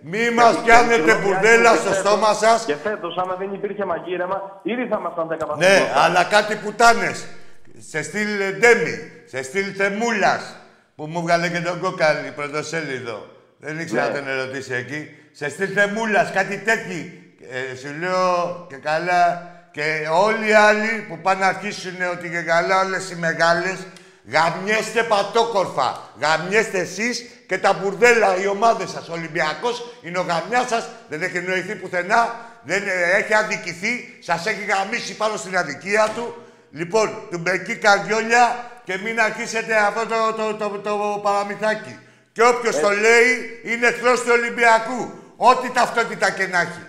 [0.00, 2.64] μη μας Και- πιάνετε συγγνώμη, μπουρδέλα Άκη, στο και στόμα φέτος- σας.
[2.64, 5.62] Και φέτος, άμα δεν υπήρχε μαγείρεμα, ήδη θα ήμασταν 10 βαθμού.
[5.62, 7.26] Ναι, αλλά κάτι πουτάνες.
[7.90, 10.56] Σε στυλ ε, Ντέμι, σε στυλ Θεμούλας,
[10.96, 13.26] που μου βγάλε και τον κόκαλη πρωτοσέλιδο.
[13.58, 14.08] Δεν ήξερα Ναι.
[14.08, 15.08] να τον ερωτήσει εκεί.
[15.32, 17.12] Σε στυλ Θεμούλας, κάτι τέτοιο.
[17.50, 19.54] Ε, σου λέω και καλά.
[19.72, 23.76] Και όλοι οι άλλοι που πάνε να αρχίσουν ότι και καλά όλες οι μεγάλες,
[24.30, 26.10] γαμιέστε πατόκορφα.
[26.20, 29.08] Γαμιέστε εσείς και τα μπουρδέλα, οι ομάδες σας.
[29.08, 34.46] Ο Ολυμπιακός είναι ο γαμιάς σας, δεν έχει εννοηθεί πουθενά, δεν ε, έχει αδικηθεί, σας
[34.46, 36.46] έχει γαμίσει πάνω στην αδικία του.
[36.70, 41.98] Λοιπόν, του μπεκεί καρδιόλια και μην αρχίσετε αυτό το, το, το, το, παραμυθάκι.
[42.32, 45.12] Και όποιος το λέει είναι εχθρός του Ολυμπιακού.
[45.36, 46.86] Ό,τι ταυτότητα και να έχει.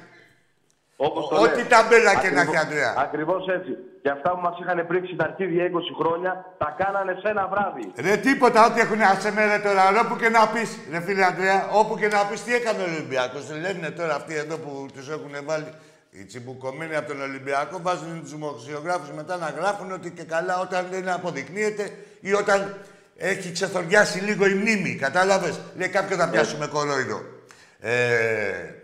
[1.07, 1.67] Όπως το Ό,τι λες.
[1.73, 2.91] ταμπέλα και να Ακριβώς- έχει, Ανδρέα.
[3.05, 3.71] Ακριβώς έτσι.
[4.03, 7.85] Και αυτά που μας είχαν πρίξει τα αρχίδια 20 χρόνια, τα κάνανε σε ένα βράδυ.
[8.05, 11.23] Ρε τίποτα, ό,τι έχουν άσε με ρε τώρα, ρε, όπου και να πεις, ρε φίλε
[11.25, 13.43] Ανδρέα, όπου και να πεις τι έκανε ο Ολυμπιακός.
[13.63, 15.69] Λένε τώρα αυτοί εδώ που τους έχουν βάλει
[16.11, 20.87] οι τσιμπουκωμένοι από τον Ολυμπιακό, βάζουν τους δημοσιογράφους μετά να γράφουν ότι και καλά όταν
[20.91, 21.83] δεν αποδεικνύεται
[22.19, 22.59] ή όταν
[23.17, 25.59] έχει ξεθοριάσει λίγο η μνήμη, κατάλαβες.
[25.77, 27.19] Λέει κάποιο θα πιάσουμε κορόιδο.
[27.79, 28.75] Ε, ε,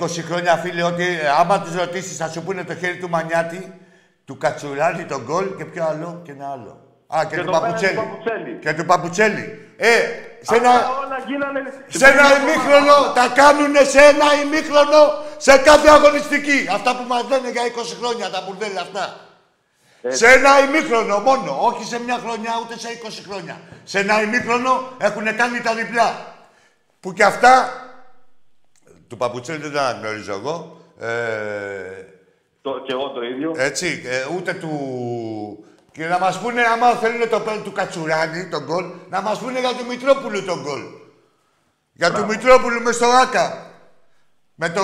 [0.00, 3.80] 20 χρόνια, φίλε, ότι ε, άμα τους ρωτήσεις, θα σου πούνε το χέρι του Μανιάτη,
[4.24, 6.80] του Κατσουράνη τον γκολ και ποιο άλλο και ένα άλλο.
[7.16, 7.94] Α, και, Και του το πέρασε Παπουτσέλη.
[7.94, 8.58] του Παπουτσέλη.
[8.60, 9.44] Και του Παπουτσέλη.
[9.76, 9.88] Ε,
[10.42, 11.60] σε ένα, Αυτά όλα γίνανε...
[11.86, 15.00] σε ένα ημίχρονο, τα κάνουνε σε ένα ημίχρονο
[15.36, 16.68] σε κάθε αγωνιστική.
[16.72, 19.16] Αυτά που μας λένε για 20 χρόνια, τα μπουρδέλα αυτά.
[20.08, 23.60] Σε ένα ημίχρονο μόνο, όχι σε μια χρονιά, ούτε σε 20 χρόνια.
[23.84, 26.08] Σε ένα ημίχρονο έχουν κάνει τα διπλά.
[27.00, 27.52] Που και αυτά,
[29.08, 30.76] του Παπουτσέλη δεν τα αναγνωρίζω εγώ.
[31.00, 31.06] Ε,
[32.62, 33.52] Το, και εγώ το ίδιο.
[33.56, 34.70] έτσι, ε, ούτε του...
[35.92, 39.60] Και να μας πούνε, άμα θέλουν το πέλ του Κατσουράνη, τον γκολ, να μας πούνε
[39.60, 40.80] για του Μητρόπουλου τον γκολ.
[41.92, 43.66] Για του Μητρόπουλου μες στο Άκα.
[44.54, 44.82] Με το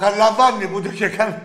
[0.00, 1.38] Χαρλαβάνι που το είχε κάνει.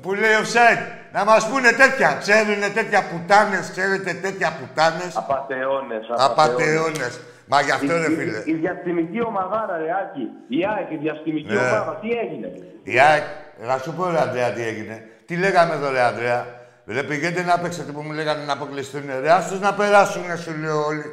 [0.00, 0.82] Που λέει offside.
[1.12, 2.16] Να μας πούνε τέτοια.
[2.20, 5.16] Ξέρουνε τέτοια πουτάνες, ξέρετε τέτοια πουτάνες.
[5.16, 7.20] Απατεώνες, Απατεώνες.
[7.46, 8.38] Μα γι' αυτό ρε Η- φίλε.
[8.44, 10.24] Η, η διαστημική ομαδάρα, ρε Άκη.
[10.48, 11.60] Η ΑΕΚ, η διαστημική Ναι.
[11.60, 12.48] ομάδα, τι έγινε;
[12.82, 13.22] Η ΑΕΚ,
[13.68, 15.04] να σου πω ρε Ανδρέα τι έγινε.
[15.26, 16.46] Τι λέγαμε εδώ ρε Ανδρέα.
[16.86, 19.02] Ρε πηγαίνετε να παίξετε που μου λέγανε να αποκλειστούν.
[19.20, 21.04] Ρε άστος να περάσουνε σου λέω όλοι.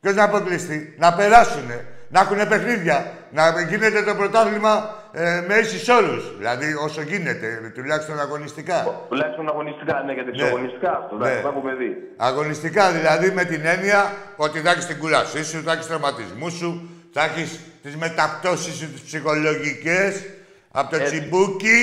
[0.00, 1.84] Ποιος να αποκλειστεί; Να περάσουνε.
[2.14, 3.12] Να έχουν παιχνίδια.
[3.30, 6.36] Να γίνεται το πρωτάθλημα ε, με ίσους όρους.
[6.38, 8.78] Δηλαδή όσο γίνεται, τουλάχιστον αγωνιστικά.
[9.08, 10.36] Τουλάχιστον αγωνιστικά, ναι, γιατί Ναι.
[10.38, 11.42] σε αγωνιστικά αυτό, εντάξει, Ναι.
[11.42, 11.90] το έχουμε δει.
[12.16, 16.88] Αγωνιστικά δηλαδή με την έννοια ότι θα έχεις την κουρασή σου, θα έχεις τραυματισμούς σου,
[17.12, 20.24] θα έχεις τις μεταπτώσεις σου τις ψυχολογικές
[20.72, 21.18] από το Έτσι.
[21.20, 21.78] τσιμπούκι.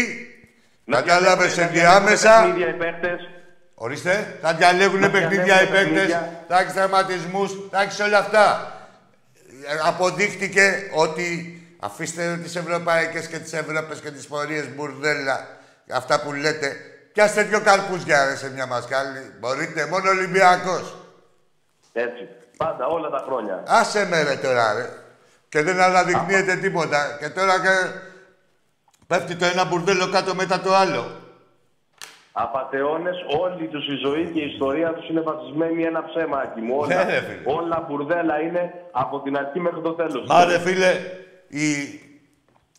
[0.85, 2.31] Να Κατάλαβε διαλέγουν- να ενδιάμεσα.
[2.31, 3.29] διαλέγουν παιχνίδια οι παίχτες.
[3.75, 6.43] Ορίστε, θα διαλέγουν Να παιχνίδια οι διαλέγουν παίκτες, παιχνίδια.
[6.47, 8.73] θα έχεις τραυματισμούς, θα έχεις όλα αυτά.
[9.71, 15.47] Ε, Αποδείχτηκε ότι αφήστε τις ευρωπαϊκές και τις Ευρώπες και τις πορείες μπουρδέλα,
[15.91, 16.75] αυτά που λέτε.
[17.13, 19.33] Πιάστε δυο καρπούζια ρε, σε μια μασκάλη.
[19.39, 20.95] Μπορείτε, μόνο Ολυμπιακός.
[21.93, 22.27] Έτσι.
[22.57, 23.63] Πάντα, όλα τα χρόνια.
[23.67, 24.89] Άσε με ρε τώρα, ρε.
[25.49, 27.17] Και δεν αναδεικνύεται τίποτα.
[27.19, 27.99] Και τώρα και...
[29.07, 31.19] πέφτει το ένα μπουρδέλο κάτω μετά το άλλο.
[32.43, 36.75] Απατεώνες, όλη τους η ζωή και η ιστορία τους είναι βασισμένη ένα ψέμα, Άκη μου.
[36.77, 37.41] Όλα, Ναι, ρε, φίλε.
[37.57, 40.27] όλα μπουρδέλα είναι από την αρχή μέχρι το τέλος.
[40.27, 40.91] Μα ρε φίλε,
[41.47, 41.71] η,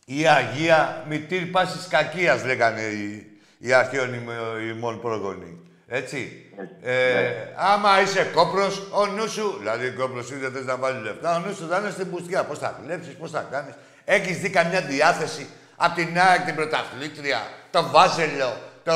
[0.04, 3.26] η Αγία μητήρ πάσης κακίας λέγανε οι,
[3.58, 5.60] οι αρχαίων ημ- ημών πρόγονοι.
[5.88, 6.50] Έτσι.
[6.82, 11.38] Ε, άμα είσαι κόπρος, ο νου σου, δηλαδή κόπρος είναι θες να βάλει λεφτά, ο
[11.38, 12.44] νου σου θα είναι στην πουστιά.
[12.44, 13.74] Πώς θα κλέψεις, πώς θα κάνεις.
[14.04, 15.46] Έχεις δει καμιά διάθεση
[15.76, 17.38] από την ΑΕΚ την πρωταθλήτρια,
[17.70, 18.52] το Βάζελο,
[18.84, 18.92] το...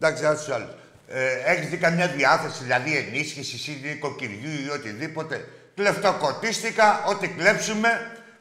[0.00, 0.68] Εντάξει, ας τους άλλους.
[1.08, 5.44] Ε, έχεις δει καμιά διάθεση, δηλαδή ενίσχυσης ή νοικοκυριού ή οτιδήποτε.
[5.74, 7.88] Κλεφτοκοτίστηκα, ό,τι κλέψουμε.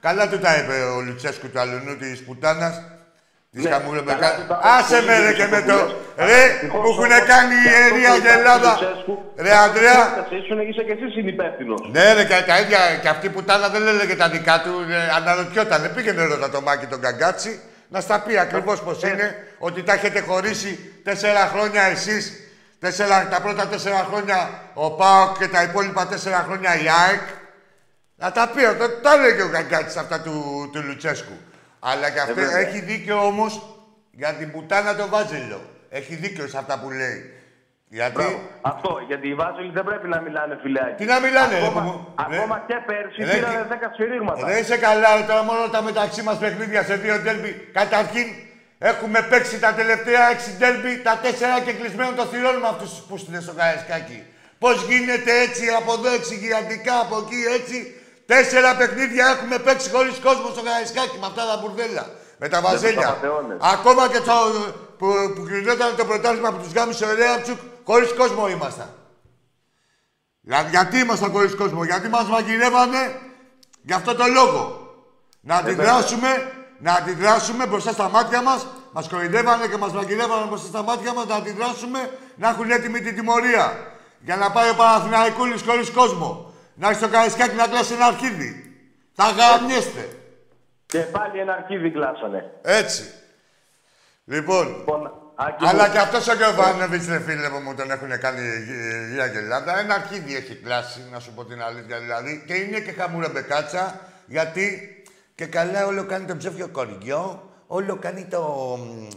[0.02, 2.82] Καλά του τα είπε ο Λουτσέσκου του αλουνού της πουτάνας.
[3.52, 5.74] Της Ναι, χαμούλε με καλά κα- του τα- Άσε με ρε πολύ και με το...
[5.76, 6.02] δύσκολο.
[6.18, 8.72] Ρε, Ευτυχώς μου έχουν όμως, κάνει η και αυτό ιερία που υπάρχει γελάδα.
[8.76, 10.02] του Λουτσέσκου, Ρε, Αντρέα.
[10.08, 11.80] έφτασε, ήσουν, είσαι και εσύ συνυπεύθυνος.
[11.96, 12.80] Ναι, ρε, και τα ίδια.
[13.02, 14.74] Και αυτή που τάνα δεν έλεγε τα δικά του.
[14.90, 15.88] Ε, αναρωτιότανε.
[15.96, 17.52] Πήγαινε ρώτα το μάκι τον καγκάτσι
[17.94, 19.48] να στα πει ακριβώς πώς είναι.
[19.58, 22.34] Ότι τα έχετε χωρίσει τέσσερα χρόνια εσείς.
[22.80, 27.22] Τέσσερα, τα πρώτα τέσσερα χρόνια ο ΠΑΟΚ και τα υπόλοιπα τέσσερα χρόνια η ΑΕΚ.
[28.16, 31.38] Να τα πει, το, τα έλεγε ο Καγκάτσης αυτά του, του Λουτσέσκου.
[31.80, 32.58] Αλλά και αυτό βέβαια.
[32.58, 33.78] έχει δίκιο όμως
[34.12, 35.62] για την πουτάνα το Βάζελο.
[35.90, 37.33] Έχει δίκιο σε αυτά που λέει.
[37.98, 38.38] Γιατί; Μπράβο.
[38.72, 40.96] Αυτό, γιατί οι Βάζελοι δεν πρέπει να μιλάνε φιλάκι.
[41.02, 42.64] Τι να μιλάνε, ρε, ακόμα, που μου- ακόμα ρε.
[42.70, 44.46] και πέρσι Ρε, πήρανε και- 10 σφυρίγματα.
[44.50, 47.52] Δεν είσαι καλά, ρε, τώρα μόνο τα μεταξύ μας παιχνίδια σε δύο ντέρμπι.
[47.80, 48.28] Καταρχήν,
[48.92, 53.16] έχουμε παίξει τα τελευταία έξι ντέρμπι, τα τέσσερα και κλεισμένο το θηρόν με αυτούς που
[53.22, 54.20] στείλε στο Καραϊσκάκι.
[54.64, 57.78] Πώς γίνεται έτσι, από εδώ εξηγιαντικά, από εκεί έτσι.
[58.32, 62.06] Τέσσερα παιχνίδια έχουμε παίξει χωρίς κόσμο στο Καραϊσκάκι με αυτά τα μπουρδέλα.
[62.42, 63.08] Με τα βαζέλια.
[63.08, 63.58] απατεώνες.
[63.76, 64.36] Ακόμα και το,
[65.00, 68.94] που, που κρινόταν το πρωτάθλημα από τους γάμου ο Ρέαμτσουκ, χωρίς κόσμο ήμασταν.
[70.42, 73.20] Για, γιατί ήμασταν χωρίς κόσμο, γιατί μας μαγειρεύανε;
[73.84, 74.82] Γι' αυτό το λόγο.
[75.42, 78.68] Να αντιδράσουμε, να αντιδράσουμε μπροστά στα μάτια μας.
[78.92, 83.16] Μας κοροϊδεύανε και μας μαγειρεύανε μπροστά στα μάτια μας να αντιδράσουμε, να έχουν έτοιμη την
[83.16, 83.78] τιμωρία.
[84.20, 86.54] Για να πάει ο Παναθηναϊκούλης χωρίς κόσμο.
[86.76, 88.78] Να έχει το καρισκάκι να κλάσει ένα αρχίδι.
[89.14, 90.18] Θα γαμιέστε.
[90.86, 92.52] Και πάλι ένα αρχίδι κλάψανε.
[92.62, 93.14] Έτσι.
[94.26, 98.20] Λοιπόν, Λοιπόν, Άκη αλλά μου, και αυτός ο Γιωβάνοβιτς, ρε φίλε που μου τον έχουν
[98.20, 98.42] κάνει
[99.08, 102.44] γύρια και Ελλάδα, ένα αρχίδι έχει κλάσει, να σου πω την αλήθεια δηλαδή.
[102.48, 104.90] Και είναι και χαμουρεμπεκάτσα, γιατί
[105.36, 108.42] και καλά όλο κάνει το ψεύτιο κοριό, όλο κάνει το.
[108.80, 109.08] μ,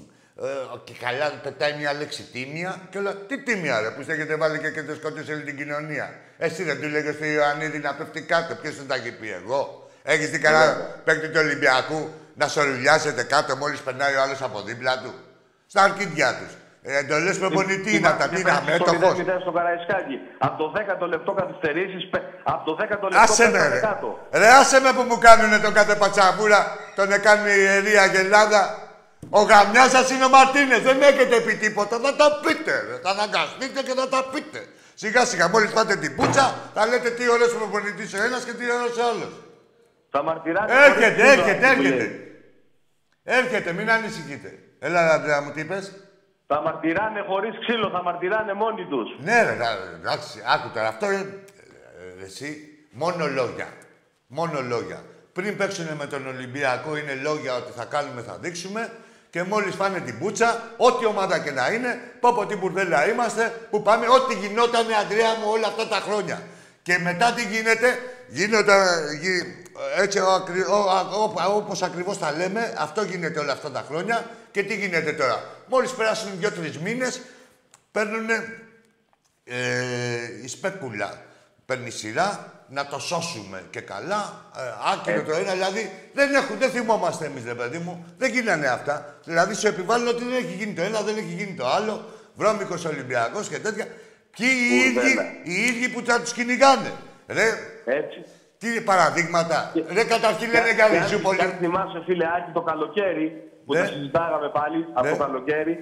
[0.42, 0.48] ε,
[0.84, 3.14] και καλά πετάει μια λέξη τίμια και όλα.
[3.14, 6.14] Τι τίμια, ρε, που σε έχετε βάλει και, και το σκότωσε όλη την κοινωνία.
[6.38, 9.90] Εσύ δεν του λέγες στο Ιωαννίδη να πέφτει κάτω, ποιος δεν τα έχει πει εγώ;
[10.02, 10.72] Έχεις δει κανένα
[11.04, 15.14] παίκτη του Ολυμπιακού να σορουλιάζεται κάτω μόλις περνάει ο άλλος από δίπλα του;
[15.76, 16.52] Στα αρκίδια τους.
[16.82, 19.10] Ε, Εντολέ προπονητή είναι αυτά, τι είναι αμέτωχο.
[19.14, 20.16] Στο 0-0 στο Καραϊσκάκι.
[20.38, 22.02] Από το 10ο λεπτό καθυστερήσεις,
[22.42, 23.80] από το 10ο λεπτό Άσε με, πέφτανε ρε.
[23.80, 24.08] κάτω.
[24.32, 26.60] Ρε, άσε με που μου κάνουνε τον κάθε πατσαβούρα,
[26.94, 28.62] τον έκανε η ιερή Αγελάδα.
[29.30, 32.96] Ο γαμιάς σας είναι ο Μαρτίνες, δεν έχετε πει τίποτα, θα τα πείτε, ρε.
[33.04, 34.60] Θα αναγκαστείτε και θα τα πείτε.
[34.94, 38.64] Σιγά σιγά, μόλις πάτε την πούτσα, θα λέτε τι ωραίος προπονητής ο ένας και τι
[38.74, 39.32] ωραίος ο άλλος.
[40.10, 40.72] Θα μαρτυράνε.
[40.86, 41.90] Έρχεται, χωρίς έρχεται, τίμημα, που λέει.
[41.92, 42.20] έρχεται.
[43.24, 44.50] Έρχεται, μην ανησυχείτε.
[44.78, 45.92] Έλα, Αντρέα μου, τι είπες;
[46.46, 49.08] Θα μαρτυράνε χωρίς ξύλο, θα μαρτυράνε μόνοι τους.
[49.24, 50.88] Ναι, ρε, δα- εντάξει, άκου τώρα.
[50.88, 51.26] Αυτό είναι.
[52.20, 53.68] ε, εσύ, μόνο λόγια.
[54.26, 55.02] Μόνο λόγια.
[55.32, 58.90] Πριν παίξουν με τον Ολυμπιακό, είναι λόγια ότι θα κάνουμε, θα δείξουμε.
[59.30, 63.52] Και μόλις φάνε την πούτσα, ό,τι ομάδα και να είναι, πω πω τι μπουρδέλα είμαστε,
[63.70, 66.42] που πάμε, ό,τι γινόταν, Αντρέα μου, όλα αυτά τα χρόνια.
[66.82, 68.74] Και μετά τι γίνεται, γίνονται,
[69.20, 69.64] γι-
[69.96, 73.84] έτσι ο, ακρι, ο, α- ο- όπως ακριβώς τα λέμε, αυτό γίνεται όλα αυτά τα
[73.88, 74.24] χρόνια.
[74.56, 77.20] Και τι γίνεται τώρα; Μόλις περάσουν δύο-τρεις μήνες,
[77.92, 78.26] παίρνουν
[79.44, 79.56] ε,
[80.44, 81.22] η σπέκουλα.
[81.66, 84.44] Παίρνει σειρά να το σώσουμε και καλά.
[84.56, 84.60] Ε,
[84.92, 88.04] άκυρο το ένα, δηλαδή δεν, έχουν, δεν θυμόμαστε εμείς, ρε παιδί μου.
[88.18, 89.14] Δεν γίνανε αυτά.
[89.24, 92.04] Δηλαδή σου επιβάλλουν ότι δεν έχει γίνει το ένα, δεν έχει γίνει το άλλο.
[92.34, 93.86] Βρώμικος Ολυμπιακός και τέτοια.
[94.36, 95.22] Ποιοι οι ίδιοι, Μπουρδέλα.
[95.42, 96.92] οι ίδιοι που θα τους κυνηγάνε.
[97.26, 97.48] Ρε,
[97.84, 98.24] Έτσι.
[98.58, 99.72] τι παραδείγματα.
[99.88, 101.38] Ρε, καταρχήν λένε για Και αν- Ριζούπολη.
[101.38, 103.80] και Αν θυμάσαι, φίλε Άκη, το καλοκαίρι που Ναι.
[103.80, 105.10] το συζητάγαμε πάλι από Ναι.
[105.12, 105.74] το καλοκαίρι,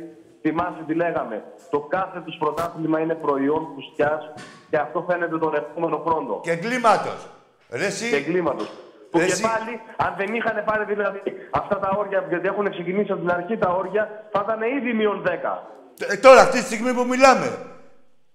[0.42, 1.44] θυμάσαι τι λέγαμε.
[1.70, 4.34] Το κάθε τους πρωτάθλημα είναι προϊόν φουστιά
[4.70, 6.40] και αυτό φαίνεται τον επόμενο χρόνο.
[6.42, 7.28] Και εγκλήματος.
[7.70, 8.68] Ρε, Και εσύ, εγκλήματος.
[9.10, 11.20] Που Ρε, και εσύ- πάλι, αν δεν είχαν πάρει δηλαδή
[11.50, 15.22] αυτά τα όρια, γιατί έχουν ξεκινήσει από την αρχή τα όρια, θα ήταν ήδη μείον
[15.22, 15.62] 10.
[16.08, 17.48] ε, τώρα αυτή τη στιγμή που μιλάμε.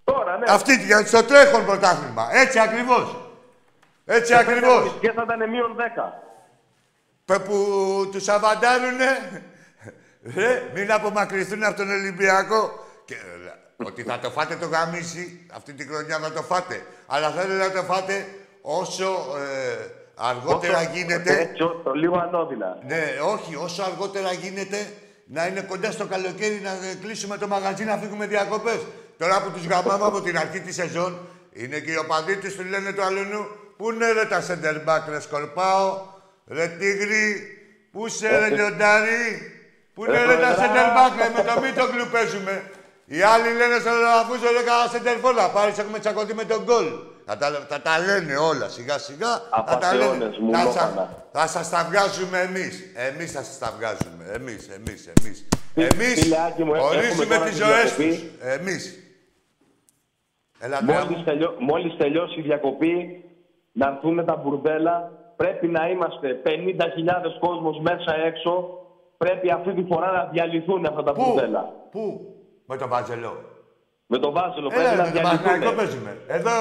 [0.03, 0.45] Τώρα, ναι.
[0.47, 2.23] Αυτή, για- στο τρέχον πρωτάθλημα.
[2.43, 3.15] Έτσι ακριβώς.
[4.05, 4.97] Έτσι ακριβώς.
[4.99, 6.03] Και θα ήταν μείον 10.
[7.29, 7.57] Πε- που
[8.11, 9.41] τους αβαντάρουνε
[10.35, 12.85] Ρε, μην απομακρυνθούν από τον Ολυμπιακό.
[13.05, 16.81] Και, ε, ότι θα το φάτε το γαμίσι, αυτή την χρονιά θα το φάτε.
[17.07, 18.25] Αλλά θέλω να το φάτε
[18.61, 19.05] όσο
[19.37, 21.39] ε, αργότερα Όσο- γίνεται.
[21.39, 22.77] έτσι, ό- το λίγο ανώδυνα.
[22.87, 24.93] Ναι, όχι, όσο αργότερα γίνεται
[25.25, 28.79] να είναι κοντά στο καλοκαίρι να ε, κλείσουμε το μαγαζί να φύγουμε διακοπές.
[29.17, 31.19] Τώρα που τους γαμάμε από την αρχή της σεζόν,
[31.53, 33.45] είναι και οι οπαδοί τους τους λένε το αλλού.
[33.77, 36.01] Πού είναι ρε τα center back, ρε Σκορπάο,
[36.49, 37.27] ρε Τίγρη,
[37.91, 39.27] πού είσαι ρε Λιοντάρι,
[39.93, 40.55] πού είναι Ρε ρε τα Προεδρά.
[40.55, 42.71] center back, ρε με το Μίτογλου παίζουμε.
[43.05, 46.63] Οι άλλοι λένε στον Ραφούζο, ρε κάνα center for να πάρεις, έχουμε τσακωθεί με τον
[46.63, 46.85] γκολ.
[47.25, 49.27] Θα τα, θα τα λένε όλα σιγά σιγά.
[49.67, 50.05] Θα τα λένε.
[50.05, 51.27] Απατεώνες μου, Θα Λόφανα.
[51.31, 52.83] σα- θα σας τα βγάζουμε εμείς.
[52.95, 54.23] Εμείς θα σας τα βγάζουμε.
[54.33, 55.47] Εμείς, εμείς, εμείς.
[55.75, 58.09] Φι- Εμείς φιλεάκι μου, έχουμε ορίζουμε τώρα τις τη ζωές διακοπή.
[58.09, 58.47] τους.
[58.53, 58.99] Εμείς.
[60.59, 61.23] Έλα, Αντρέα Μόλις, μου.
[61.23, 63.23] τελειώ, μόλις τελειώσει η διακοπή,
[63.71, 65.11] να έρθουν τα μπουρδέλα.
[65.41, 66.49] Πρέπει να είμαστε 50.000
[67.39, 68.53] κόσμος μέσα έξω.
[69.17, 71.63] Πρέπει αυτή τη φορά να διαλυθούν αυτά τα Πού, μπουρδέλα.
[71.91, 72.03] πού,
[72.65, 73.33] με τον Βαζελό.
[74.05, 75.75] Με το Βάζελο Έλα, πρέπει να με τον Παναθηναϊκό διαλυθούν.
[75.77, 76.11] παίζουμε.
[76.27, 76.51] Εδώ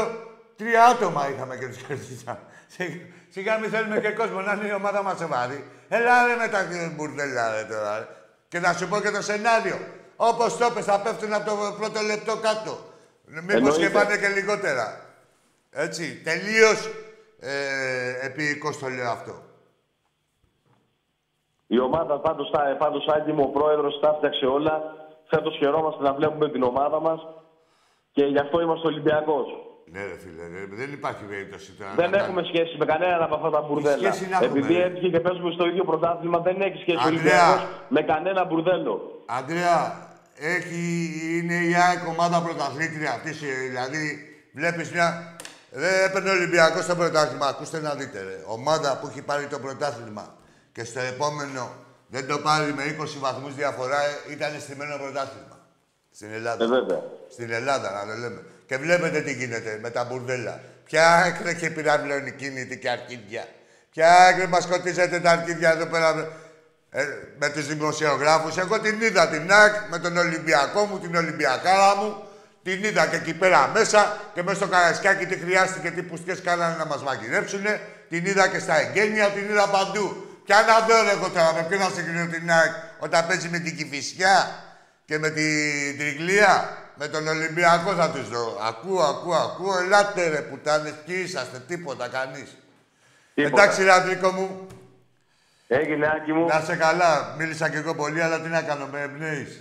[0.56, 2.38] τρία άτομα είχαμε και τους κερδίσαμε.
[2.74, 3.00] Σι-
[3.34, 5.60] Σιγά μην θέλουμε και κόσμο να είναι η ομάδα μας σοβαρή.
[5.88, 6.60] Έλα ρε με τα
[6.96, 7.98] μπουρδέλα ρε τώρα.
[7.98, 8.06] ρε.
[8.48, 9.78] Και να σου πω και το σενάριο.
[10.16, 12.72] Όπως το είπες, θα πέφτουν από το πρώτο λεπτό κάτω.
[13.26, 13.80] Μήπως Εννοείται.
[13.82, 14.86] και πάνε και λιγότερα.
[15.70, 16.78] Έτσι, τελείως
[17.40, 19.32] ε, επίοικος το λέω αυτό.
[21.66, 24.82] Η ομάδα πάντως, θα- πάντως Άγγι μου, ο πρόεδρος τα έφτιαξε όλα.
[25.30, 27.20] Φέτος χαιρόμαστε να βλέπουμε την ομάδα μας
[28.12, 29.46] και γι' αυτό είμαστε Ολυμπιακός.
[29.92, 31.92] Ναι, ρε φίλε, ρε, δεν υπάρχει περίπτωση τώρα.
[31.96, 33.96] Δεν να έχουμε σχέση με κανέναν από αυτά τα μπουρδέλα.
[34.12, 34.84] σχέση να έχουμε, Επειδή ρε.
[34.84, 37.48] έτυχε και παίζουμε στο ίδιο πρωτάθλημα, δεν έχει σχέση ο Ανδρέα.
[37.48, 39.22] Ολυμπιακός με κανένα μπουρδέλο.
[39.26, 40.82] Αντρέα, έχει,
[41.36, 43.30] είναι η ΑΕΚ ομάδα πρωταθλήτρια αυτή.
[43.68, 44.02] Δηλαδή,
[44.52, 45.36] βλέπεις μια.
[45.70, 47.46] Δεν έπαιρνε ο Ολυμπιακός στο πρωτάθλημα.
[47.46, 48.22] Ακούστε να δείτε.
[48.22, 48.42] Ρε.
[48.46, 50.34] Ομάδα που έχει πάρει το πρωτάθλημα
[50.72, 51.72] και στο επόμενο
[52.08, 55.58] δεν το πάρει με 20 βαθμούς διαφορά, ε, ήταν στημένο πρωτάθλημα.
[56.14, 56.64] Στην Ελλάδα.
[56.64, 57.02] Ε, βέβαια.
[57.30, 58.42] Στην Ελλάδα, να το λέμε.
[58.66, 60.60] Και βλέπετε τι γίνεται με τα μπουρδέλα.
[60.84, 63.44] Ποια άκρη και πυραυλώνει κίνητη και αρκίδια.
[63.90, 66.28] Ποια άκρη μας σκοτίζετε τα αρκίδια εδώ πέρα
[66.90, 67.04] ε,
[67.38, 68.56] με τους δημοσιογράφους.
[68.56, 72.27] Εγώ την είδα την ΑΚ με τον Ολυμπιακό μου, την Ολυμπιακάρα μου.
[72.68, 76.76] Την είδα και εκεί πέρα μέσα και μέσα στο Καρασκάκι τι χρειάστηκε, τι πουστιές κάνανε
[76.76, 77.80] να μας μαγειρέψουνε.
[78.08, 80.26] Την είδα και στα εγγένεια, την είδα παντού.
[80.44, 83.58] Ποια να δω ρε, εγώ τώρα, με ποιον να συγκρίνω την ΑΕΚ όταν παίζει με
[83.58, 84.64] την Κηφισιά
[85.04, 86.76] και με την Τριγλία.
[86.94, 88.58] Με τον Ολυμπιακό θα τους δω.
[88.68, 89.78] Ακούω, ακούω, ακούω.
[89.78, 92.56] Ελάτε ρε πουτάνες, ποιοι είσαστε, τίποτα, κανείς.
[93.34, 93.62] Τίποτα.
[93.62, 94.66] Εντάξει, ρε Αντρίκο μου,
[95.68, 97.34] Έγινε Άκη μου να σε καλά.
[97.38, 99.60] Μίλησα κι εγώ πολύ, αλλά τι να κάνω, με εμπνέεις.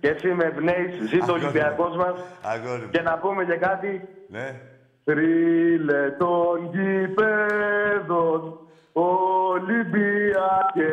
[0.00, 1.46] Και εσύ με εμπνέεις, ζήτω ο Αγόρι μου.
[1.46, 2.14] Ολυμπιακός μας.
[2.42, 2.88] Αγόρι μου.
[2.90, 4.60] Και να πούμε και κάτι, Ναι.
[5.04, 8.58] Θρύλε των γηπέδων,
[8.92, 10.92] Ολυμπιακέ.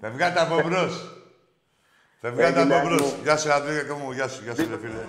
[0.00, 1.18] Φευγάτε από μπρος.
[2.20, 3.00] Φευγάτε Έγινε, από μπρος.
[3.00, 3.22] Άκη μου.
[3.22, 4.12] Γεια σου, Αντρίκο μου.
[4.12, 5.04] Γεια σου, γεια σου, ρε φίλε.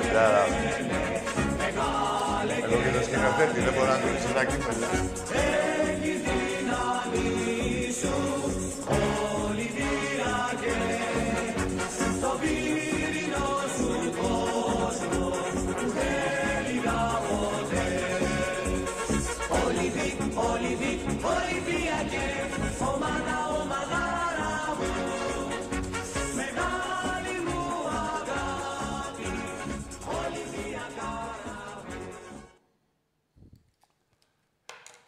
[0.00, 0.44] Γεια.
[2.64, 4.86] Εγώ και το σκηνοθέτη δεν μπορώ να κλείσω τα κύπελα.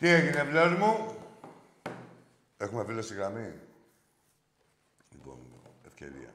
[0.00, 1.16] Τι έγινε, βλόρ μου;
[2.56, 3.52] Έχουμε φίλο στη γραμμή.
[5.12, 5.38] Λοιπόν,
[5.86, 6.34] ευκαιρία.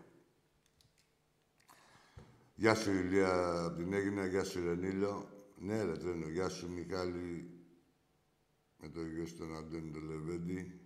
[2.56, 4.25] Γεια σου, Ηλία, από την Έγινα.
[4.25, 5.30] Γεια σου, Ρενίλο.
[5.58, 6.28] Ναι, ρε, τρένο.
[6.28, 7.49] Γεια σου, Μιχάλη,
[8.78, 10.80] με το γιο σου τον Αντώνη τον Λεβέντη.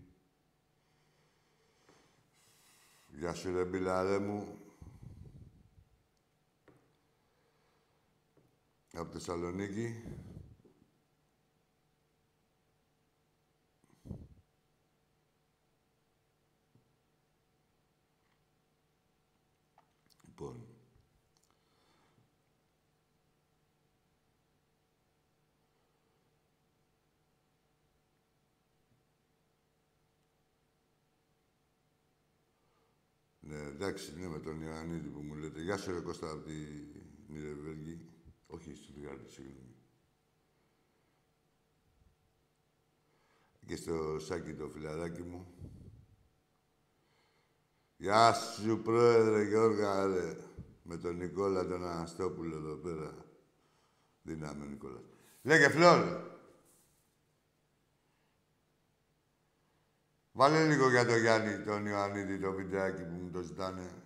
[3.08, 4.58] Γεια σου, ρε, Μπιλαρέ μου.
[8.94, 10.04] Από Θεσσαλονίκη.
[20.40, 20.66] Λοιπόν.
[33.40, 35.62] Ναι, εντάξει, ναι, με τον Ιωαννίδη που μου λέτε.
[35.62, 36.54] Γεια σου, ρε Κώστα, από τη
[37.28, 38.00] Νιρεβέργη.
[38.48, 39.76] Όχι, στη Λιγάρδη, συγγνώμη.
[43.66, 45.54] Και στο Σάκη το φιλαράκι μου.
[47.98, 50.38] Γεια σου, πρόεδρε Γιώργα, ρε.
[50.84, 53.26] Με τον Νικόλα τον Αναστόπουλο εδώ πέρα.
[54.22, 55.04] Δύναμη, Νικόλας.
[55.42, 56.38] Λέγε, Φλόρ.
[60.40, 64.04] Βάλε λίγο για τον Γιάννη, τον Ιωαννίδη, το βιντεάκι που μου το ζητάνε.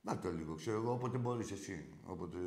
[0.00, 1.94] Να το λίγο, ξέρω εγώ, όποτε μπορείς εσύ.
[2.04, 2.38] Όποτε...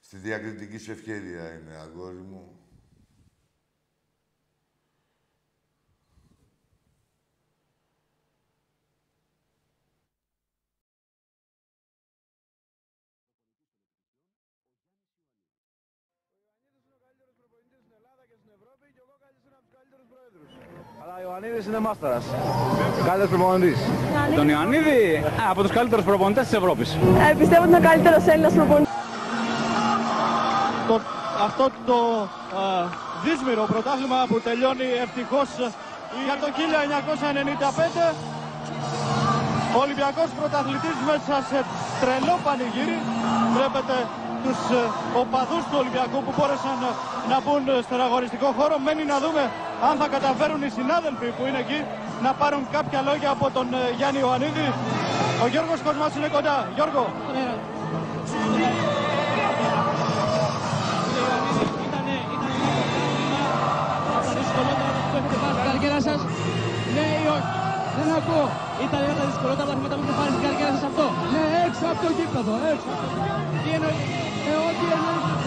[0.00, 2.59] Στη διακριτική σου ευκαιρία είναι, αγόρι μου.
[21.24, 22.24] Ιωαννίδης είναι μάσταρας.
[23.08, 23.78] Καλύτερος προπονητής.
[24.38, 25.00] Τον Ιωαννίδη,
[25.42, 26.88] α, από τους καλύτερους προπονητές της Ευρώπης.
[27.30, 28.94] Ε, πιστεύω ότι είναι ο καλύτερος Έλληνας προπονητής.
[30.88, 30.94] το,
[31.48, 31.98] αυτό το
[32.60, 32.62] α,
[33.24, 35.48] δύσμηρο πρωτάθλημα που τελειώνει ευτυχώς
[36.26, 38.06] για το 1995.
[39.76, 41.58] Ο Ολυμπιακός πρωταθλητής μέσα σε
[42.00, 42.96] τρελό πανηγύρι.
[43.56, 43.96] Βλέπετε
[44.44, 44.82] τους ε,
[45.20, 46.90] οπαδούς του Ολυμπιακού που μπόρεσαν ε,
[47.30, 48.74] να μπουν στον αγοριστικό χώρο.
[48.86, 49.42] Μένει να δούμε
[49.88, 51.78] αν θα καταφέρουν οι συνάδελφοι που είναι εκεί
[52.22, 54.66] να πάρουν κάποια λόγια από τον ε, Γιάννη Ιωαννίδη.
[55.44, 56.56] Ο Γιώργος Κοσμάς είναι κοντά.
[56.76, 57.04] Γιώργο.
[65.66, 66.20] καριέρα σας.
[66.94, 67.50] Ναι ή όχι;
[67.96, 68.46] Δεν ακούω.
[68.84, 71.06] Ήταν ένα από τα δυσκολότερα πράγματα που έχετε πάρεις στην καριέρα σας αυτό.
[71.32, 72.90] Ναι, έξω από το γήπεδο, έξω.
[73.62, 74.00] Τι εννοείς;
[74.50, 75.39] Ε, ό,τι εννοείς.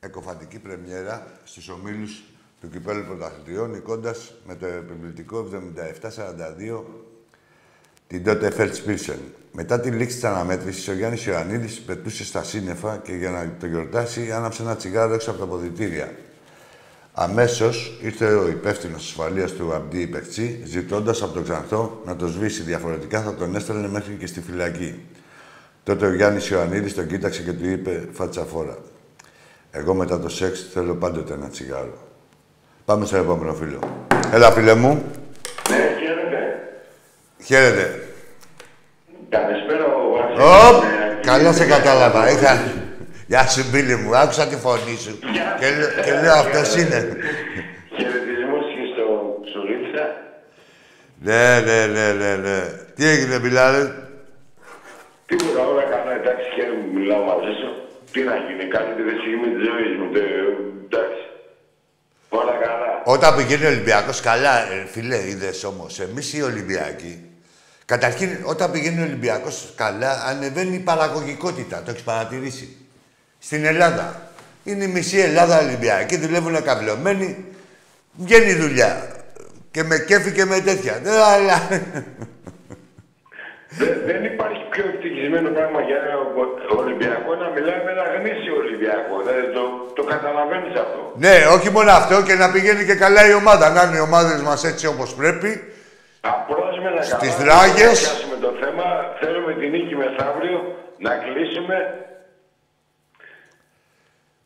[0.00, 2.22] Εκοφαντική πρεμιέρα στους ομίλους
[2.60, 5.48] του Κυπέλλου Πρωταθλητριών, νικώντας με το επιβλητικό
[6.68, 6.82] 77-42
[8.06, 8.82] την τότε Φελτς
[9.52, 13.66] Μετά τη λήξη της αναμέτρησης, ο Γιάννης Ιωαννίδης πετούσε στα σύννεφα και για να το
[13.66, 16.12] γιορτάσει άναψε ένα τσιγάρο έξω από τα ποδητήρια.
[17.12, 22.62] Αμέσως ήρθε ο υπεύθυνος ασφαλείας του Αμπτή Υπεκτσί, ζητώντας από τον Ξανθό να το σβήσει.
[22.62, 25.06] Διαφορετικά θα τον έστελνε μέχρι και στη φυλακή.
[25.84, 28.78] Τότε ο Γιάννης Ιωαννίδης τον κοίταξε και του είπε φατσαφόρα.
[29.70, 31.98] Εγώ μετά το σεξ θέλω πάντοτε ένα τσιγάρο.
[32.84, 34.06] Πάμε στο επόμενο φίλο.
[34.32, 35.02] Έλα, φίλε μου.
[35.70, 36.68] Ναι, χαίρετε.
[37.44, 38.02] Χαίρετε.
[39.28, 40.44] Καλησπέρα, ο Βασίλης.
[40.76, 40.82] Ωπ,
[41.26, 42.30] καλά σε κατάλαβα.
[42.30, 42.72] Είχα...
[43.26, 44.16] Γεια σου, φίλε μου.
[44.16, 45.18] Άκουσα τη φωνή σου.
[45.32, 45.78] Γεια και, σου.
[45.78, 47.16] λέ- και λέω, αυτός είναι.
[47.96, 49.04] Χαιρετισμούς και στο
[49.44, 50.04] Ψουλίτσα.
[51.18, 52.60] ναι, ναι, ναι, ναι, ναι.
[52.94, 53.92] Τι έγινε, μιλάρε.
[55.26, 57.70] Τίποτα, όλα καλά, εντάξει, χαίρομαι που μιλάω μαζί σου.
[58.12, 60.20] Τι να γίνει, καλύτερη στιγμή της ζωής μου, τε,
[60.84, 61.22] εντάξει.
[62.28, 63.02] Όλα καλά.
[63.04, 67.24] Όταν πηγαίνει ο Ολυμπιακός, καλά, ε, φίλε, είδες όμως, εμείς οι Ολυμπιακοί,
[67.84, 71.82] καταρχήν, όταν πηγαίνει ο Ολυμπιακός καλά, ανεβαίνει η παραγωγικότητα.
[71.82, 72.76] Το έχεις παρατηρήσει.
[73.38, 74.30] Στην Ελλάδα.
[74.64, 77.44] Είναι η μισή Ελλάδα Ολυμπιακοί, δουλεύουν καυλωμένοι,
[78.12, 79.16] βγαίνει η δουλειά.
[79.70, 81.00] Και με κέφι και με τέτοια.
[81.04, 81.68] Ε, Αλλά...
[83.80, 88.54] Δε- δεν υπάρχει πιο ευτυχισμένο πράγμα για ένα ο- Ολυμπιακό να μιλάει με ένα γνήσιο
[88.64, 89.14] Ολυμπιακό.
[89.22, 89.62] Δηλαδή, το,
[89.96, 91.00] το καταλαβαίνεις αυτό.
[91.24, 93.64] ναι, όχι μόνο αυτό, και να πηγαίνει και καλά η ομάδα.
[93.76, 95.50] Να είναι οι ομάδες μας έτσι όπως πρέπει.
[96.20, 97.98] Απλώς με ένα Στις καλά, δράγες.
[98.02, 98.84] Να πιάσουμε το θέμα.
[99.20, 100.58] Θέλουμε την νίκη μεθαύριο
[101.06, 101.76] να κλείσουμε.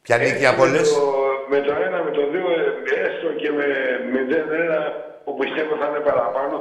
[0.02, 0.88] Ποια νίκη Έτσι, από όλες.
[0.90, 1.06] Με το,
[1.52, 3.66] με το ένα, με το δύο, ε, έστω και με
[4.14, 4.80] 0-1
[5.24, 6.56] που πιστεύω θα είναι παραπάνω.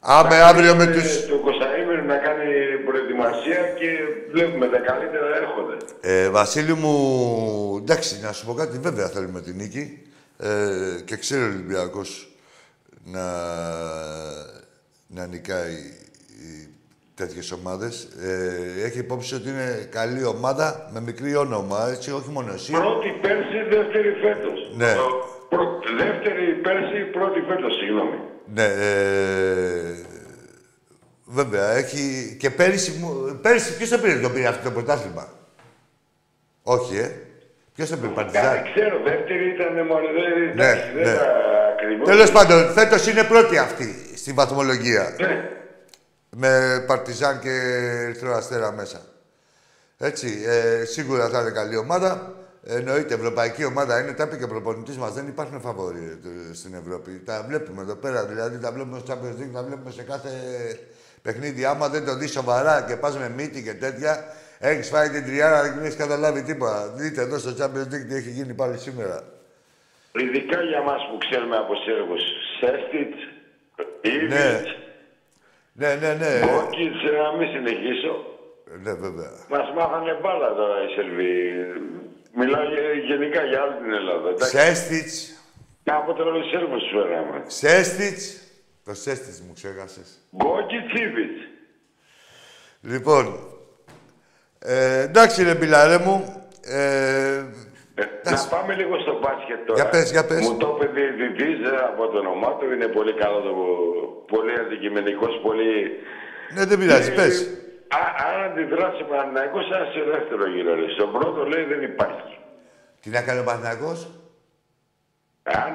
[0.00, 1.26] Άμε Να αύριο με κλείσουμε τους...
[1.26, 3.88] Το Κωνσταντίνο να κάνει προετοιμασία και
[4.32, 5.76] βλέπουμε τα καλύτερα έρχονται.
[6.00, 6.96] Ε, Βασίλη μου,
[7.82, 10.02] εντάξει, να σου πω κάτι, βέβαια θέλουμε την νίκη.
[10.38, 10.48] Ε,
[11.04, 12.28] και ξέρει ο Ολυμπιακός
[13.04, 13.26] να,
[15.06, 15.74] να νικάει.
[17.14, 18.08] τέτοιες ομάδες.
[18.22, 22.72] Ε, έχει υπόψη ότι είναι καλή ομάδα με μικρή όνομα, έτσι, όχι μόνο εσύ.
[22.72, 24.70] Πρώτη πέρσι, δεύτερη φέτος.
[24.76, 24.94] Ναι.
[25.48, 28.18] Πρω- Δεύτερη πέρσι, πρώτη φέτος, συγγνώμη.
[28.54, 29.94] Ναι, ε,
[31.24, 35.28] βέβαια, έχει και πέρυσι, μου- πέρυσι ποιος το πήρε, το πήρε αυτό το πρωτάθλημα;
[36.62, 37.10] Όχι, ε.
[37.74, 41.14] Ποιος το πήρε, Παρτιζάν; Κάτι ξέρω, δεύτερη ήταν μόνο, δεν Ναι, εντάξει, δεν ναι.
[41.18, 41.26] τα
[41.72, 42.08] ακριβώς.
[42.08, 45.14] Τέλος πάντων, φέτος είναι πρώτη αυτή στη βαθμολογία.
[45.20, 45.50] Ναι.
[46.38, 47.50] Με Παρτιζάν και
[48.04, 49.00] Ερυθρό Αστέρα μέσα.
[49.98, 52.34] Έτσι, ε, σίγουρα θα είναι καλή ομάδα.
[52.68, 55.12] Εννοείται, ευρωπαϊκή ομάδα είναι, τα είπε και ο προπονητής μας.
[55.12, 56.18] Δεν υπάρχουν φαβόροι
[56.50, 57.22] ε, στην Ευρώπη.
[57.24, 60.30] Τα βλέπουμε εδώ πέρα, δηλαδή τα βλέπουμε στο Champions League, τα βλέπουμε σε κάθε
[61.22, 61.64] παιχνίδι.
[61.64, 64.24] Άμα δεν το δεις σοβαρά και πας με μύτη και τέτοια,
[64.58, 66.88] έχεις φάει την τριάρα, δεν έχεις καταλάβει τίποτα.
[66.96, 69.22] Δείτε εδώ στο Champions League τι έχει γίνει πάλι σήμερα.
[70.12, 72.22] Ειδικά για μας που ξέρουμε από Σέρβους.
[72.58, 73.20] Σέστιτς,
[74.02, 74.10] Ναι.
[74.10, 74.70] Ήβιτς,
[75.72, 76.32] Ναι, ναι, ναι.
[76.46, 78.12] Μπόκιτς, να μην συνεχίσω.
[78.82, 79.32] Ναι, βέβαια.
[79.50, 81.32] Μας μάθανε μπάλα τώρα οι Σερβοί.
[82.38, 84.28] Μιλάω γε- γενικά για όλη την Ελλάδα.
[84.28, 84.56] εντάξει.
[84.56, 85.14] Σέστιτς,
[85.84, 87.42] Από τώρα οι Σέρβους σου φέραμε.
[87.46, 88.40] Σέστιτς.
[88.84, 90.08] Το Σέστιτς μου ξέχασες.
[90.30, 91.40] Μπόκιτς, Ήβιτς.
[92.80, 93.24] Λοιπόν,
[94.58, 96.46] ε, εντάξει ρε Μπιλαρέ μου.
[96.62, 97.44] Ε,
[98.24, 99.80] Να πάμε λίγο στο μπάσκετ τώρα.
[99.82, 100.40] Για πες, για πες.
[100.40, 102.72] Μου το είπε διαιτητής ε, από το όνομά του.
[102.72, 103.52] Είναι πολύ καλό το
[104.26, 105.90] πολύ αντικειμενικός, πολύ...
[106.54, 107.48] ναι, δεν πειράζει, Ε, πες.
[107.88, 110.74] Α, αν αντιδράσει ο Παναθηναϊκός, θα σε δεύτερο γύρο.
[110.74, 110.86] Ρε.
[110.96, 112.38] Στον πρώτο λέει δεν υπάρχει.
[113.00, 113.98] Τι να κάνει ο Παναθηναϊκός;
[115.42, 115.72] Αν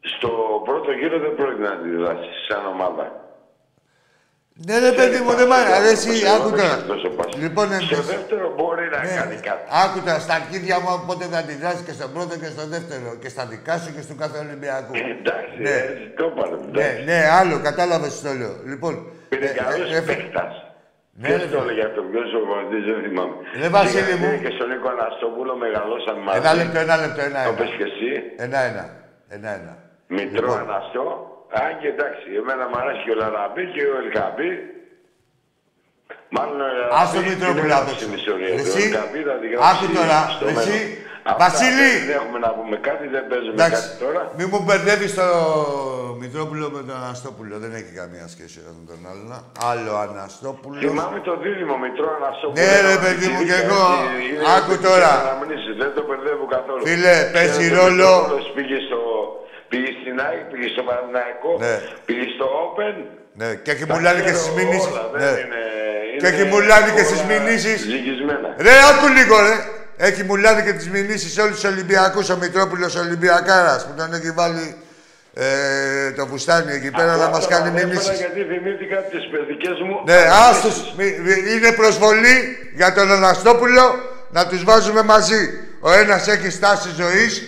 [0.00, 0.30] στο
[0.64, 3.06] πρώτο γύρο δεν πρόκειται να αντιδράσει σαν ομάδα.
[4.66, 5.72] Ναι, ρε παιδί μου, δεν μ' αρέσει.
[5.80, 6.76] Αρέσει, Όπως άκου εγώ, τώρα.
[6.76, 7.38] δεν τόσο πάση.
[7.44, 9.62] Λοιπόν, Στο εμείς- δεύτερο μπορεί να Ναι, κάνει κάτι.
[9.84, 13.08] Άκου τώρα, στα αρχίδια μου πότε θα αντιδράσει και στον πρώτο και στον δεύτερο.
[13.22, 14.92] Και στα δικά σου και στον κάθε Ολυμπιακού.
[14.94, 15.70] Εντάξει, Ναι.
[15.70, 16.56] έτσι το είπαμε.
[16.56, 17.04] Ναι, εντάξει.
[17.04, 18.54] ναι, άλλο, κατάλαβες το λέω.
[18.72, 18.92] Λοιπόν.
[19.34, 19.88] Είναι ε, καλός
[21.22, 21.28] ε, ε, παίκτας.
[21.28, 23.34] Ναι, Ποιος ρε, το έλεγε αυτό, ποιος ο Βορντής, δεν θυμάμαι.
[23.60, 24.28] Ρε, Βασίλη μου.
[24.30, 26.36] Σιγά, Και στον Νίκο Αναστόπουλο μεγαλώσαν μαζί.
[26.40, 27.58] Ένα λεπτό, ένα λεπτό, ένα Το ένα.
[27.60, 28.08] πες και εσύ.
[28.46, 28.84] Ένα ένα.
[29.36, 29.72] Ένα ένα.
[30.16, 30.60] Μητρό Λοιπόν.
[30.66, 31.04] Αναστό.
[31.62, 34.50] Αν και εντάξει, εμένα μου αρέσει και ο Λαραμπή και ο Ελκαμπή.
[36.36, 36.94] Μάλλον ο Ελκαμπή.
[37.02, 37.98] Άστο Μητρόπουλο απ' έξω.
[38.00, 38.56] στην ιστορία του.
[38.58, 40.82] Ο Εσύ, Ελκαμπή θα την γράψει άκου τώρα, στο εσύ, μέλλον.
[40.92, 41.03] Αυτά
[41.44, 41.90] Βασίλη.
[42.08, 44.22] Δεν έχουμε να πούμε κάτι, δεν παίζουμε Εντάξει, κάτι τώρα.
[44.38, 45.26] μη μου μπερδεύεις το
[46.22, 47.54] Μητρόπουλο με τον Αναστόπουλο.
[47.64, 49.28] Δεν έχει καμία σχέση ο ένας με τον άλλον.
[49.70, 50.80] Άλλο Αναστόπουλος.
[50.84, 52.56] Θυμάμαι το δίδυμο Μητρό Αναστόπουλο.
[52.60, 53.84] Ναι, ρε, Ένα παιδί μου, πιτσιρίκι, κι εγώ.
[53.94, 55.10] έτσι, είναι Άκου πιτσιρίκι τώρα.
[55.24, 56.82] αναμνήσεις, Δεν το μπερδεύω καθόλου.
[56.88, 58.10] Φίλε, παίζει Και ο ρόλο.
[58.14, 59.00] Μητρόπουλος Πήγε, στο,
[59.70, 61.74] πήγε στην ΑΕΚ, πήγε στο Παναθηναϊκό, Ναι.
[62.06, 62.96] πήγε στο Open.
[63.40, 64.92] Ναι, και έχει Τα μουλάνει και ξέρω στις μηνύσεις.
[64.92, 65.30] όλα, δεν Ναι.
[65.42, 65.72] είναι-
[66.20, 67.78] Και είναι έχει μουλάνει και όλα στις μηνύσεις.
[67.94, 68.48] Ζυγισμένα.
[68.66, 69.54] Ρε, άκου λίγο, ρε.
[69.96, 74.30] Έχει μουλάνει και τις μηνύσεις σε όλους τους Ολυμπιακούς, ο Μητρόπουλος Ολυμπιακάρας, που τον έχει
[74.30, 74.76] βάλει
[75.34, 78.18] ε, το φουστάνι εκεί πέρα να Απλά μας το κάνει ανέφερα μηνύσεις.
[78.18, 80.02] Γιατί θυμήθηκα τις παιδικές μου.
[80.06, 80.94] Ναι, άστος.
[80.98, 83.82] Μη- μη- Είναι προσβολή για τον Αναστόπουλο
[84.30, 85.50] να τους βάζουμε μαζί.
[85.80, 87.42] Ο ένας έχει στάση ζωής,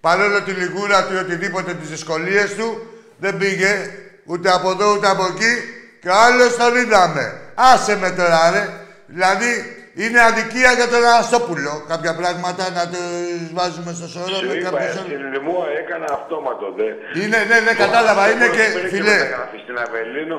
[0.00, 2.86] παρόλο τη λιγούρα του ή οτιδήποτε τις δυσκολίες του,
[3.18, 3.90] δεν πήγε
[4.24, 5.54] ούτε από εδώ ούτε από εκεί
[6.02, 7.40] και ο άλλος τον είδαμε.
[7.54, 8.68] Άσε με τώρα, ρε.
[9.06, 14.52] Δηλαδή, είναι αδικία για τον Αναστόπουλο κάποια πράγματα να τους βάζουμε στο σωρό Σου με
[14.54, 15.32] είπα, κάποιους στην άλλους.
[15.32, 16.88] Λιμούα έκανα αυτόματο, δε.
[17.22, 18.22] Είναι, ναι, ναι, κατάλαβα.
[18.32, 20.38] Είναι και, Πήρε φιλέ, μεταγραφή στην Αβελίνο,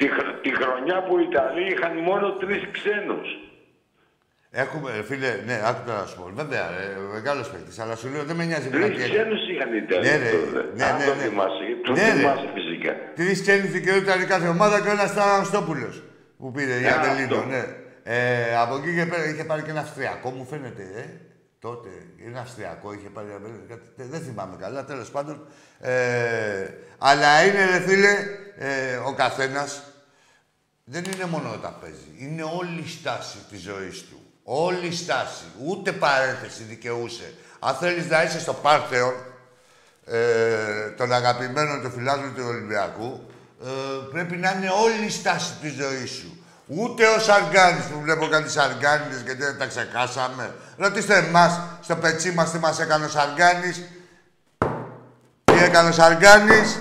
[0.00, 3.28] τη, χ- τη χρονιά που οι Ιταλοί είχαν μόνο τρεις ξένους.
[4.64, 6.24] Έχουμε, ρε, φίλε, ναι, άκου τώρα να σου πω.
[6.40, 6.86] Βέβαια, ρε,
[7.16, 9.12] μεγάλος παίκτης, αλλά σου λέω δεν με νοιάζει Τρεις μετά τι έκανε.
[9.14, 10.60] ξένους είχαν οι Ιταλοί Ναι, ρε, τότε.
[10.78, 11.22] ναι, Αν ναι, το ναι.
[11.24, 12.16] θυμάσαι, το Ναι, ρε.
[12.18, 12.92] θυμάσαι φυσικά.
[13.18, 15.88] Τρεις ξένοι δικαιούταν η κάθε ομάδα και ο ένας ήταν Αναστόπουλο
[16.38, 17.48] που πήρε η Ε, Αντελίνο, αυτό.
[17.52, 17.62] ναι.
[18.10, 21.04] Ε, από εκεί και πέρα είχε πάρει και ένα Αυστριακό, μου φαίνεται, ε.
[21.58, 21.88] Τότε
[22.26, 23.26] ένα Αυστριακό είχε πάρει.
[23.68, 25.46] κάτι- Δεν θυμάμαι καλά, τέλος πάντων.
[25.80, 28.14] Ε, αλλά είναι, ρε φίλε,
[28.56, 29.82] ε, ο καθένας
[30.84, 32.14] δεν είναι μόνο όταν παίζει.
[32.18, 34.20] Είναι όλη η στάση της ζωής του.
[34.42, 35.44] Όλη η στάση.
[35.64, 37.34] Ούτε παρένθεση δικαιούσε.
[37.58, 39.14] Αν θέλεις να είσαι στο Πάρθεον
[40.04, 43.20] ε, των αγαπημένων του φιλάθλων του Ολυμπιακού,
[43.64, 43.68] ε,
[44.10, 46.37] πρέπει να είναι όλη η στάση της ζωής σου.
[46.70, 50.54] Ούτε ο Σαργκάνης που βλέπω κάτι Σαργκάνιδες γιατί δεν τα ξεκάσαμε.
[50.76, 53.82] Ρωτήστε εμάς στο πετσί μας τι μας έκανε ο Σαργκάνης.
[55.44, 56.78] Τι έκανε ο Σαργκάνης.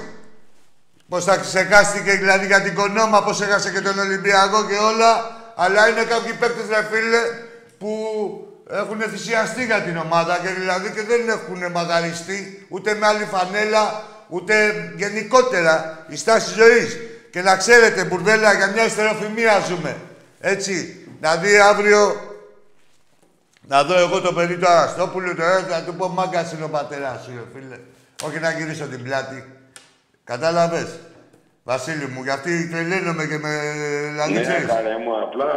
[1.10, 5.36] Πώς θα ξεκάστηκε δηλαδή για την Κονόμα, πώς έχασε και τον Ολυμπιακό και όλα.
[5.56, 7.22] Αλλά είναι κάποιοι παίκτες, ρε φίλε,
[7.78, 7.92] που
[8.70, 14.04] έχουν θυσιαστεί για την ομάδα και δηλαδή και δεν έχουν μαγαριστεί ούτε με άλλη φανέλα,
[14.28, 14.54] ούτε
[14.96, 16.98] γενικότερα η στάση ζωής.
[17.38, 19.96] Και να ξέρετε, μπουρδέλα, για μια ιστεροφημία ζούμε.
[20.40, 22.16] Έτσι, να δει αύριο
[23.62, 26.70] να δω εγώ το παιδί του Αναστόπουλου, το ένα, να του πω μάγκα είναι ο
[26.70, 27.78] πατέρας σου, ρε φίλε.
[28.24, 29.44] Όχι να γυρίσω την πλάτη.
[30.24, 31.00] Κατάλαβες.
[31.64, 33.52] Βασίλη μου, γιατί τρελαίνομαι και με...
[34.12, 34.70] Δηλαδή, Ναι, ξέρεις.
[34.70, 35.50] χαρέ μου, απλά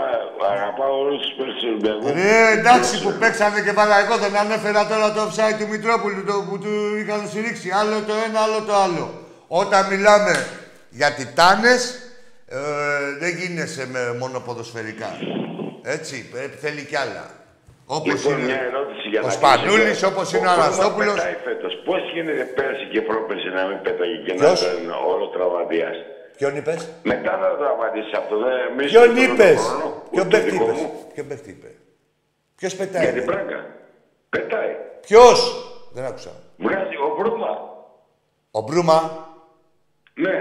[0.53, 2.07] αγαπάω όλους τους παίκτες του Ολυμπιακού.
[2.15, 6.35] Ρε, εντάξει που παίξανε και πάρα εγώ, δεν ανέφερα τώρα το offside του Μητρόπουλου το,
[6.49, 7.71] που του είχαν συρρήξει.
[7.81, 9.05] Άλλο το ένα, άλλο το άλλο.
[9.49, 10.47] Όταν μιλάμε
[10.91, 11.83] για τιτάνες,
[12.47, 12.59] ε,
[13.19, 15.11] δεν γίνεσαι με μόνο ποδοσφαιρικά.
[15.83, 17.31] Έτσι, ε, θέλει κι άλλα.
[17.87, 20.07] Όπως Λοιπόν, είναι μια ερώτηση για ο να Σπανούλης, κλείσω.
[20.07, 21.15] όπως είναι ο Μπρούμα Αναστόπουλος.
[21.15, 21.73] πετάει φέτος.
[21.85, 25.97] Πώς γίνεται πέρσι και πρόπερσι να μην πέταγε και να Ποιος; ήταν όλο τραυματίας;
[26.37, 30.51] Ποιον είπες; Μετά να τραυματίσεις αυτό, δεν μη Ποιον στον είπες; χρόνο, Ποιον ούτε παίχτη
[30.51, 31.11] δικό είπες; μου.
[31.15, 31.71] Ποιον παίχτη είπε;
[32.57, 33.59] Ποιος πετάει; Για την πράγκα.
[34.29, 34.73] Πετάει.
[35.07, 35.39] Ποιος;
[35.93, 36.31] Δεν άκουσα.
[36.57, 37.53] Βγάζει ο Μπρούμα.
[38.51, 38.99] Ο Μπρούμα;
[40.15, 40.37] Ναι.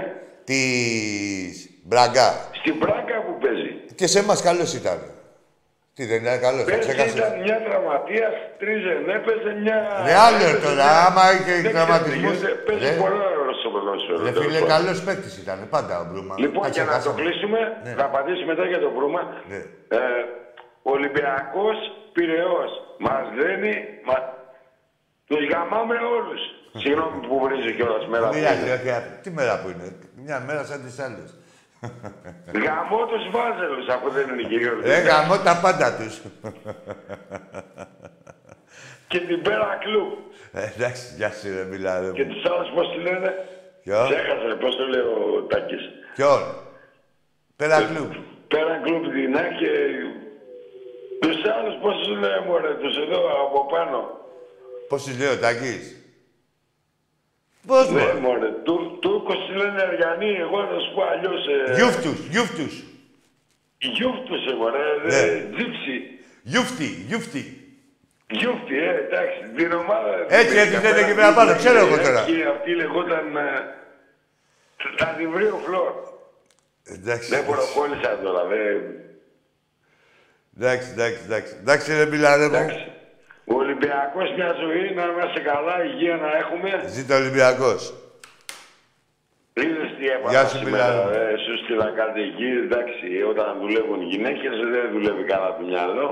[0.50, 1.54] Της
[1.88, 2.30] Μπραγκά.
[2.60, 3.70] Στην πράγκα που παίζει.
[3.98, 4.98] Και σε εμάς καλός ήταν.
[5.94, 7.14] Τι δεν ήταν καλός, θα Πέρσι ξέχασες.
[7.18, 9.78] ήταν μια τραυματίας, τρεις δεν έπαιζε, μια...
[10.08, 12.36] Ρε άλλο έπαιζε τώρα, μια- άμα είχε Δεν ξέρω τι τραυματισμούς.
[12.36, 13.00] γίνεται, Παίζει Ρε.
[13.04, 14.18] πολλά ρόλο στο ποδόσφαιρο.
[14.26, 14.72] Ρε τέλος φίλε, πάντων.
[14.74, 16.34] καλός παίκτης ήταν, πάντα ο Μπρούμα.
[16.44, 17.18] Λοιπόν, Τα για να το ξεχάσαμε.
[17.22, 17.92] κλείσουμε, Ναι.
[17.98, 19.22] θα απαντήσει μετά για το Μπρούμα.
[19.50, 19.60] Ναι.
[19.98, 20.00] Ε,
[20.94, 21.78] Ολυμπιακός
[22.14, 22.70] Πυραιός.
[23.06, 23.70] Μας λένε,
[24.08, 24.16] μα...
[25.28, 26.42] τους γαμάμε όλους.
[26.76, 28.72] Συγγνώμη που βρίζει κιόλας μέρα που Μοιράζει, είναι.
[28.72, 31.34] όχι, απ- Τι μέρα που είναι; Μια μέρα σαν τις άλλες.
[32.64, 34.88] Γαμώ τους βάζελους, αφού δεν είναι και γιορτή.
[34.88, 36.20] Ρε γαμώ τα πάντα τους.
[39.08, 40.12] Και την πέρα κλουμπ.
[40.52, 42.10] Ε, Εντάξει, γεια σου ρε μιλά.
[42.14, 43.34] Και τους άλλους πώς τη λένε;
[43.82, 45.82] Ποιος; Ξέχασα πώς το λέει ο Τάκης;
[46.16, 46.40] Ποιον;
[47.56, 48.10] Πέρα κλουμπ.
[48.48, 49.70] Πέρα κλουμπ δεινά και...
[51.20, 54.10] Τους άλλους πώς τους λέει μωρέ, τους εδώ από πάνω.
[54.88, 55.99] Πώς τους λέει ο Τάκης;
[57.70, 58.18] Πώς Ναι, μωρέ.
[58.24, 61.40] μωρέ, Του- Τούρκος τη λένε Αριανοί, εγώ θα σου πω αλλιώς...
[61.68, 62.74] ε, Γιούφτους, γιούφτους.
[63.96, 65.14] Γιούφτους, ε, μωρέ, Ναι.
[65.14, 65.96] ε, τζίψι.
[66.52, 67.42] Γιούφτι, γιούφτι.
[68.38, 70.10] Γιούφτι, ε, εντάξει, την ομάδα...
[70.28, 72.22] Έτσι, έτσι την λένε εκεί πέρα πέρα πάνω, κλουμπ, ξέρω ε, εγώ τώρα.
[72.28, 73.36] Και αυτή λεγόταν...
[73.36, 73.48] ε,
[74.98, 75.92] Θα την βρει ο Φλόρ.
[76.96, 77.28] Εντάξει.
[77.34, 78.74] Δεν προκόλλησα τώρα, δεν...
[80.56, 81.52] Εντάξει, εντάξει, εντάξει.
[81.60, 82.54] Εντάξει ρε μιλά ρε μου.
[82.54, 82.78] Εντάξει.
[83.52, 86.70] Ο Ολυμπιακός μια ζωή, να είμαστε καλά, υγεία να έχουμε.
[86.96, 87.80] Ζήτω Ολυμπιακός.
[89.62, 91.10] Είδες τι έπαθα Γεια σου, σήμερα, Μιλάνο.
[91.10, 96.08] ε, σου στείλα κάτι εκεί, εντάξει, όταν δουλεύουν γυναίκες δεν δουλεύει καλά το μυαλό.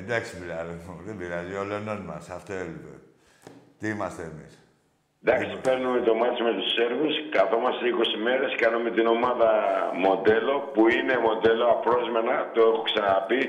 [0.00, 0.94] Εντάξει μιλά ρε μου.
[1.06, 1.54] Δεν πειράζει.
[1.62, 2.24] Όλων μας.
[2.38, 2.94] Αυτό έλειπε.
[3.80, 4.52] Τι είμαστε εμείς;
[5.24, 9.50] Εντάξει, παίρνουμε το μάτι με τους Σέρβους, καθόμαστε 20 μέρες, κάνουμε την ομάδα
[10.06, 13.42] μοντέλο, που είναι μοντέλο απρόσμενα, το έχω ξαναπεί,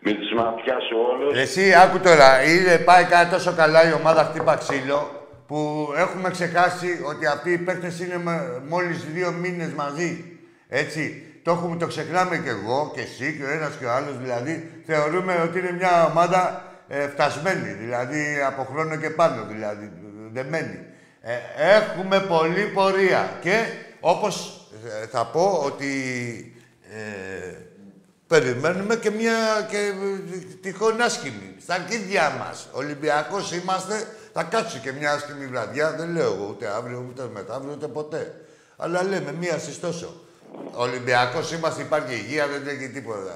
[0.00, 1.38] με τις ματιάς σου όλους.
[1.38, 2.42] Εσύ, άκου τώρα.
[2.42, 7.58] Είναι, πάει κάτι τόσο καλά η ομάδα χτύπα ξύλο που έχουμε ξεχάσει ότι αυτοί οι
[7.58, 10.24] παίκτες είναι με- μόλις δύο μήνες μαζί.
[10.68, 11.24] Έτσι.
[11.42, 14.18] Το έχουμε, το ξεχνάμε κι εγώ και εσύ και ο ένας και ο άλλος.
[14.18, 17.72] Δηλαδή, θεωρούμε ότι είναι μια ομάδα ε, φτασμένη.
[17.72, 19.90] Δηλαδή, από χρόνο και πάνω, δηλαδή,
[20.32, 20.78] δεμένη.
[21.22, 21.32] Ε,
[21.76, 23.30] έχουμε πολλή πορεία.
[23.40, 23.64] Και,
[24.00, 24.60] όπως
[25.02, 25.92] ε, θα πω ότι
[26.90, 27.54] ε,
[28.32, 29.36] Περιμένουμε και μια
[29.70, 31.48] και, ε, τυχόν άσχημη.
[31.64, 32.68] Στα αρχίδια μας.
[32.72, 33.94] Ολυμπιακός είμαστε,
[34.32, 35.86] θα κάτσει και μια άσχημη βραδιά.
[35.98, 38.22] Δεν λέω εγώ ούτε αύριο, ούτε μετά, ούτε ποτέ.
[38.76, 40.10] Αλλά λέμε μία στις τόσο.
[40.86, 43.34] Ολυμπιακός είμαστε, υπάρχει υγεία, δεν τρέχει τίποτα.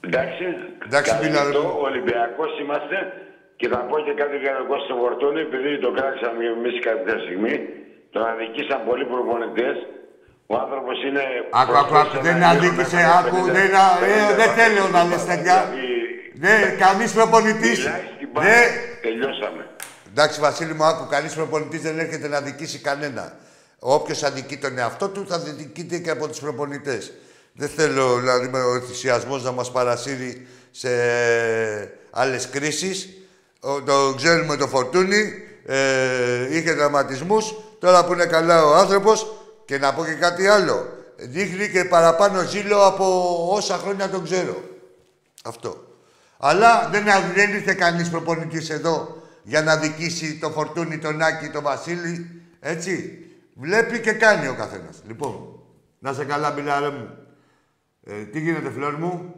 [0.00, 0.44] Εντάξει,
[0.86, 1.74] Εντάξει, καλή Μίλα, ρε το, μου.
[1.88, 2.96] Ολυμπιακός είμαστε
[3.56, 7.54] και θα πω και κάτι για τον Κώστα Φορτούνη, επειδή το κράξαμε εμείς κάποια στιγμή,
[8.12, 9.76] τον αδικήσαν πολλοί προπονητές.
[10.50, 11.22] Ο άνθρωπος είναι...
[11.50, 14.36] Άκου, άκου, άκου, προσφέρει δεν ένα αδίκησε, γύρω με άκου, 50, δεν, α- ε, 50
[14.36, 15.08] δεν θέλω να πράγματα.
[15.08, 15.56] λες τέτοια.
[15.70, 17.78] Δηλαδή, Δεν, κανείς προπονητής.
[17.78, 18.68] Μιλάει στην μπάλα, Δεν,
[19.02, 19.66] τελειώσαμε.
[20.10, 23.36] Εντάξει, Βασίλη μου, άκου, κανείς προπονητής δεν έρχεται να δικήσει κανένα.
[23.78, 27.12] Όποιος αδικεί τον εαυτό του, θα δικείται και από τους προπονητές.
[27.52, 30.88] Δεν θέλω, δηλαδή, με ο ενθουσιασμός να μας παρασύρει σε
[32.10, 33.08] άλλες κρίσεις.
[33.60, 35.32] Ο, το ξέρουμε το Φορτούνι,
[35.66, 37.54] ε, είχε δραματισμούς.
[37.78, 39.26] Τώρα που είναι καλά ο άνθρωπος,
[39.68, 40.86] και να πω και κάτι άλλο.
[41.16, 43.06] Δείχνει και παραπάνω ζήλο από
[43.52, 44.62] όσα χρόνια τον ξέρω.
[45.44, 45.96] Αυτό.
[46.38, 47.04] Αλλά δεν,
[47.34, 52.42] δεν ήρθε κανείς προπονητής εδώ για να δικήσει το Φορτούνι, τον Άκη, τον Βασίλη.
[52.60, 53.18] Έτσι.
[53.54, 55.02] Βλέπει και κάνει ο καθένας.
[55.06, 55.62] Λοιπόν,
[55.98, 57.16] να σε καλά, μιλάρε μου.
[58.04, 59.34] Ε, τι γίνεται, φλόρ μου;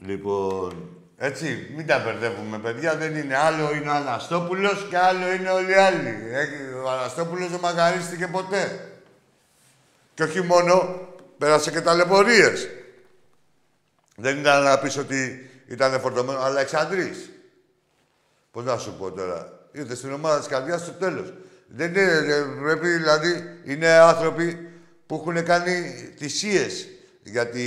[0.00, 2.96] Λοιπόν, έτσι, μην τα μπερδεύουμε, παιδιά.
[2.96, 6.16] Δεν είναι άλλο είναι ο Αναστόπουλος και άλλο είναι όλοι οι άλλοι.
[6.32, 8.90] Έχει- Ο Αναστόπουλος δεν μαγαρίστηκε ποτέ.
[10.14, 11.00] Και όχι μόνο,
[11.38, 12.68] πέρασε και ταλαιπωρίες.
[14.16, 17.30] Δεν ήταν να πεις ότι ήταν φορτωμένο, αλλά εξαντρής.
[18.50, 19.68] Πώς να σου πω τώρα.
[19.72, 21.32] Ήρθε στην ομάδα της καρδιάς στο τέλος.
[21.68, 24.68] Δεν είναι, δεν πρέπει, δηλαδή, είναι άνθρωποι
[25.06, 26.88] που έχουν κάνει θυσίες.
[27.22, 27.64] Γιατί,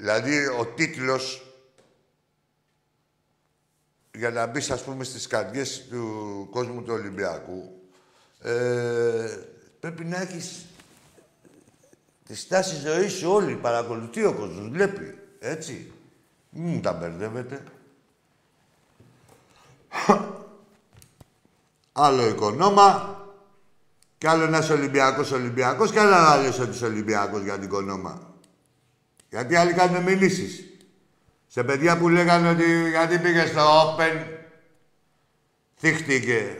[0.00, 1.44] δηλαδή, ο τίτλος
[4.14, 7.82] για να μπεις, ας πούμε, στις καρδιές του κόσμου του Ολυμπιακού,
[8.42, 9.38] ε,
[9.80, 10.64] πρέπει να έχεις
[12.26, 13.54] τη στάση ζωής σου όλη.
[13.54, 15.18] Παρακολουθεί ο κόσμος, βλέπει.
[15.38, 15.92] Έτσι.
[16.50, 17.64] Μην μου τα μπερδεύετε.
[21.92, 23.18] άλλο οικονόμα
[24.18, 28.29] και άλλο ένας Ολυμπιακός Ολυμπιακός και άλλο άλλος ότι Ολυμπιακός για την οικονόμα.
[29.30, 30.64] Γιατί άλλοι κάνουν μιλήσεις.
[31.46, 34.26] Σε παιδιά που λέγανε ότι γιατί πήγε στο Open,
[35.76, 36.56] θύχτηκε.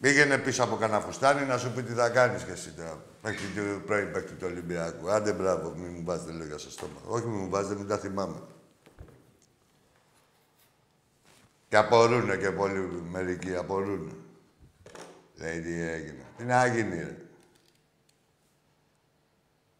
[0.00, 3.02] Πήγαινε πίσω από κανένα φουστάνι να σου πει τι θα κάνεις και εσύ τώρα.
[3.22, 5.10] Μέχρι το πρώην παίκτη του Ολυμπιακού.
[5.10, 7.00] Άντε μπράβο, μην μου βάζετε λόγια στο στόμα.
[7.06, 8.42] Όχι, μην μου βάζετε, μην τα θυμάμαι.
[11.68, 14.12] Και απορρούνε και πολλοί μερικοί, απορρούνε.
[15.36, 16.24] Λέει τι έγινε.
[16.36, 17.16] Τι να γίνει, ρε.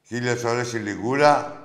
[0.08, 1.56] Χίλιες ώρες η λιγούρα,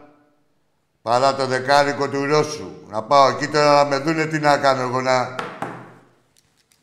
[1.02, 2.72] παρά το δεκάρικο του Ρώσου.
[2.90, 5.36] Να πάω εκεί τώρα να με δούνε τι να κάνω εγώ να...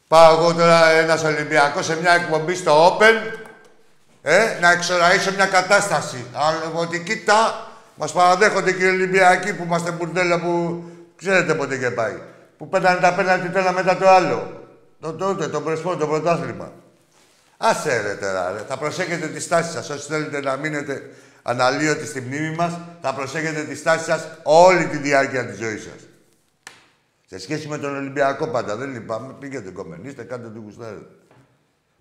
[0.08, 3.38] Πάω εγώ τώρα ένας Ολυμπιακός σε μια εκπομπή στο Open,
[4.22, 6.24] ε, να εξοραίσω μια κατάσταση.
[6.32, 10.84] Αλλά ότι κοίτα, μας παραδέχονται και οι Ολυμπιακοί που είμαστε μπουρδέλα που
[11.16, 12.18] ξέρετε πότε και πάει.
[12.58, 14.66] Που πέτανε τα πέναλτι το ένα μετά το άλλο.
[15.00, 16.72] Το τότε, το πρεσπό, το πρωτάθλημα.
[17.56, 18.64] Άσε ρε τώρα, ρε.
[18.68, 19.90] Θα προσέχετε τη στάση σας.
[19.90, 21.11] Όσοι θέλετε να μείνετε
[21.43, 26.09] αναλύωτοι στη μνήμη μας, θα προσέχετε τη στάση σας όλη τη διάρκεια της ζωής σας.
[27.26, 29.32] Σε σχέση με τον Ολυμπιακό πάντα, δεν λυπάμαι.
[29.32, 31.07] Πήγαινε κομμενίστε, κάντε το γουστάρετε.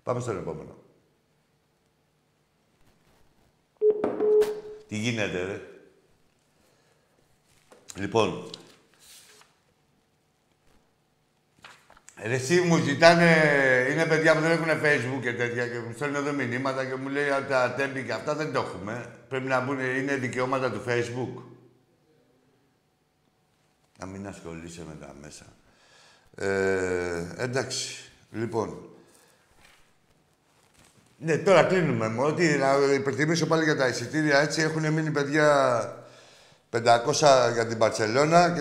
[0.02, 0.76] Πάμε στον επόμενο.
[4.88, 5.60] Τι γίνεται, ρε;
[7.96, 8.50] Λοιπόν,
[12.22, 13.36] εσύ μου ζητάνε,
[13.90, 17.08] είναι παιδιά που δεν έχουν facebook και τέτοια και μου στέλνουν εδώ μηνύματα και μου
[17.08, 19.06] λέει ότι τα τέμπη και αυτά δεν το έχουμε.
[19.28, 21.42] Πρέπει να μπουν, είναι δικαιώματα του facebook.
[23.98, 25.44] Να μην ασχολείσαι με τα μέσα.
[26.34, 28.90] Ε, εντάξει, λοιπόν.
[31.18, 32.08] Ναι, τώρα κλείνουμε.
[32.08, 34.38] Μόνο ότι να υπενθυμίσω πάλι για τα εισιτήρια.
[34.38, 35.99] Έτσι έχουν μείνει παιδιά
[36.72, 38.60] 500 για την Παρσελώνα και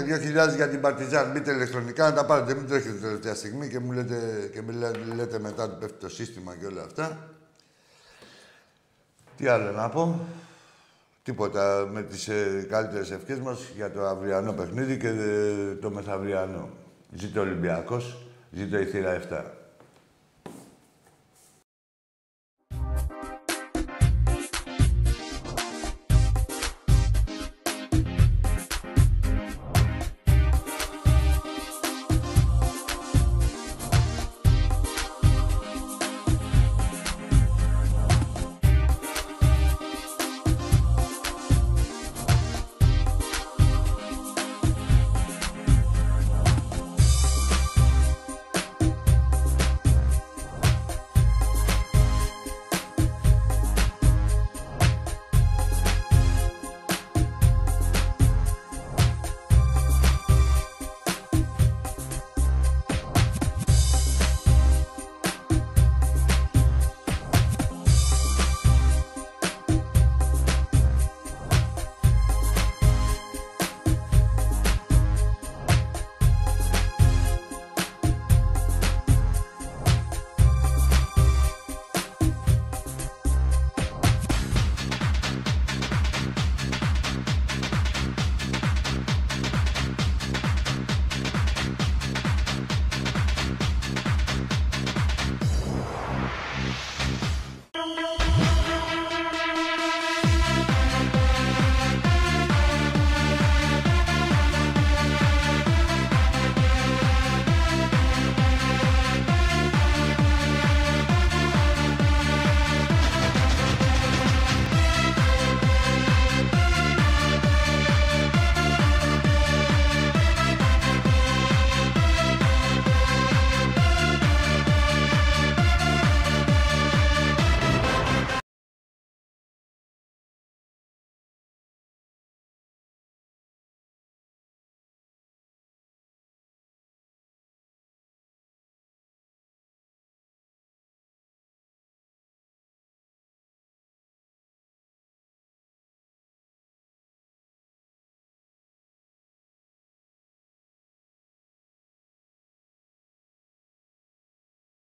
[0.49, 1.31] 2.000 για την Παρτιζάν.
[1.31, 2.55] Μπείτε ηλεκτρονικά να τα πάρετε.
[2.55, 4.61] Μην τρέχετε τελευταία στιγμή και μου λέτε, και
[5.15, 7.29] λέτε μετά ότι πέφτει το σύστημα και όλα αυτά.
[9.37, 10.27] Τι άλλο να πω;
[11.23, 16.69] Τίποτα με τις ε, καλύτερες ευχές μας για το αυριανό παιχνίδι και ε, το μεθαυριανό.
[17.15, 19.58] Ζήτω ο Ολυμπιακός, ζήτω η θύρα 7.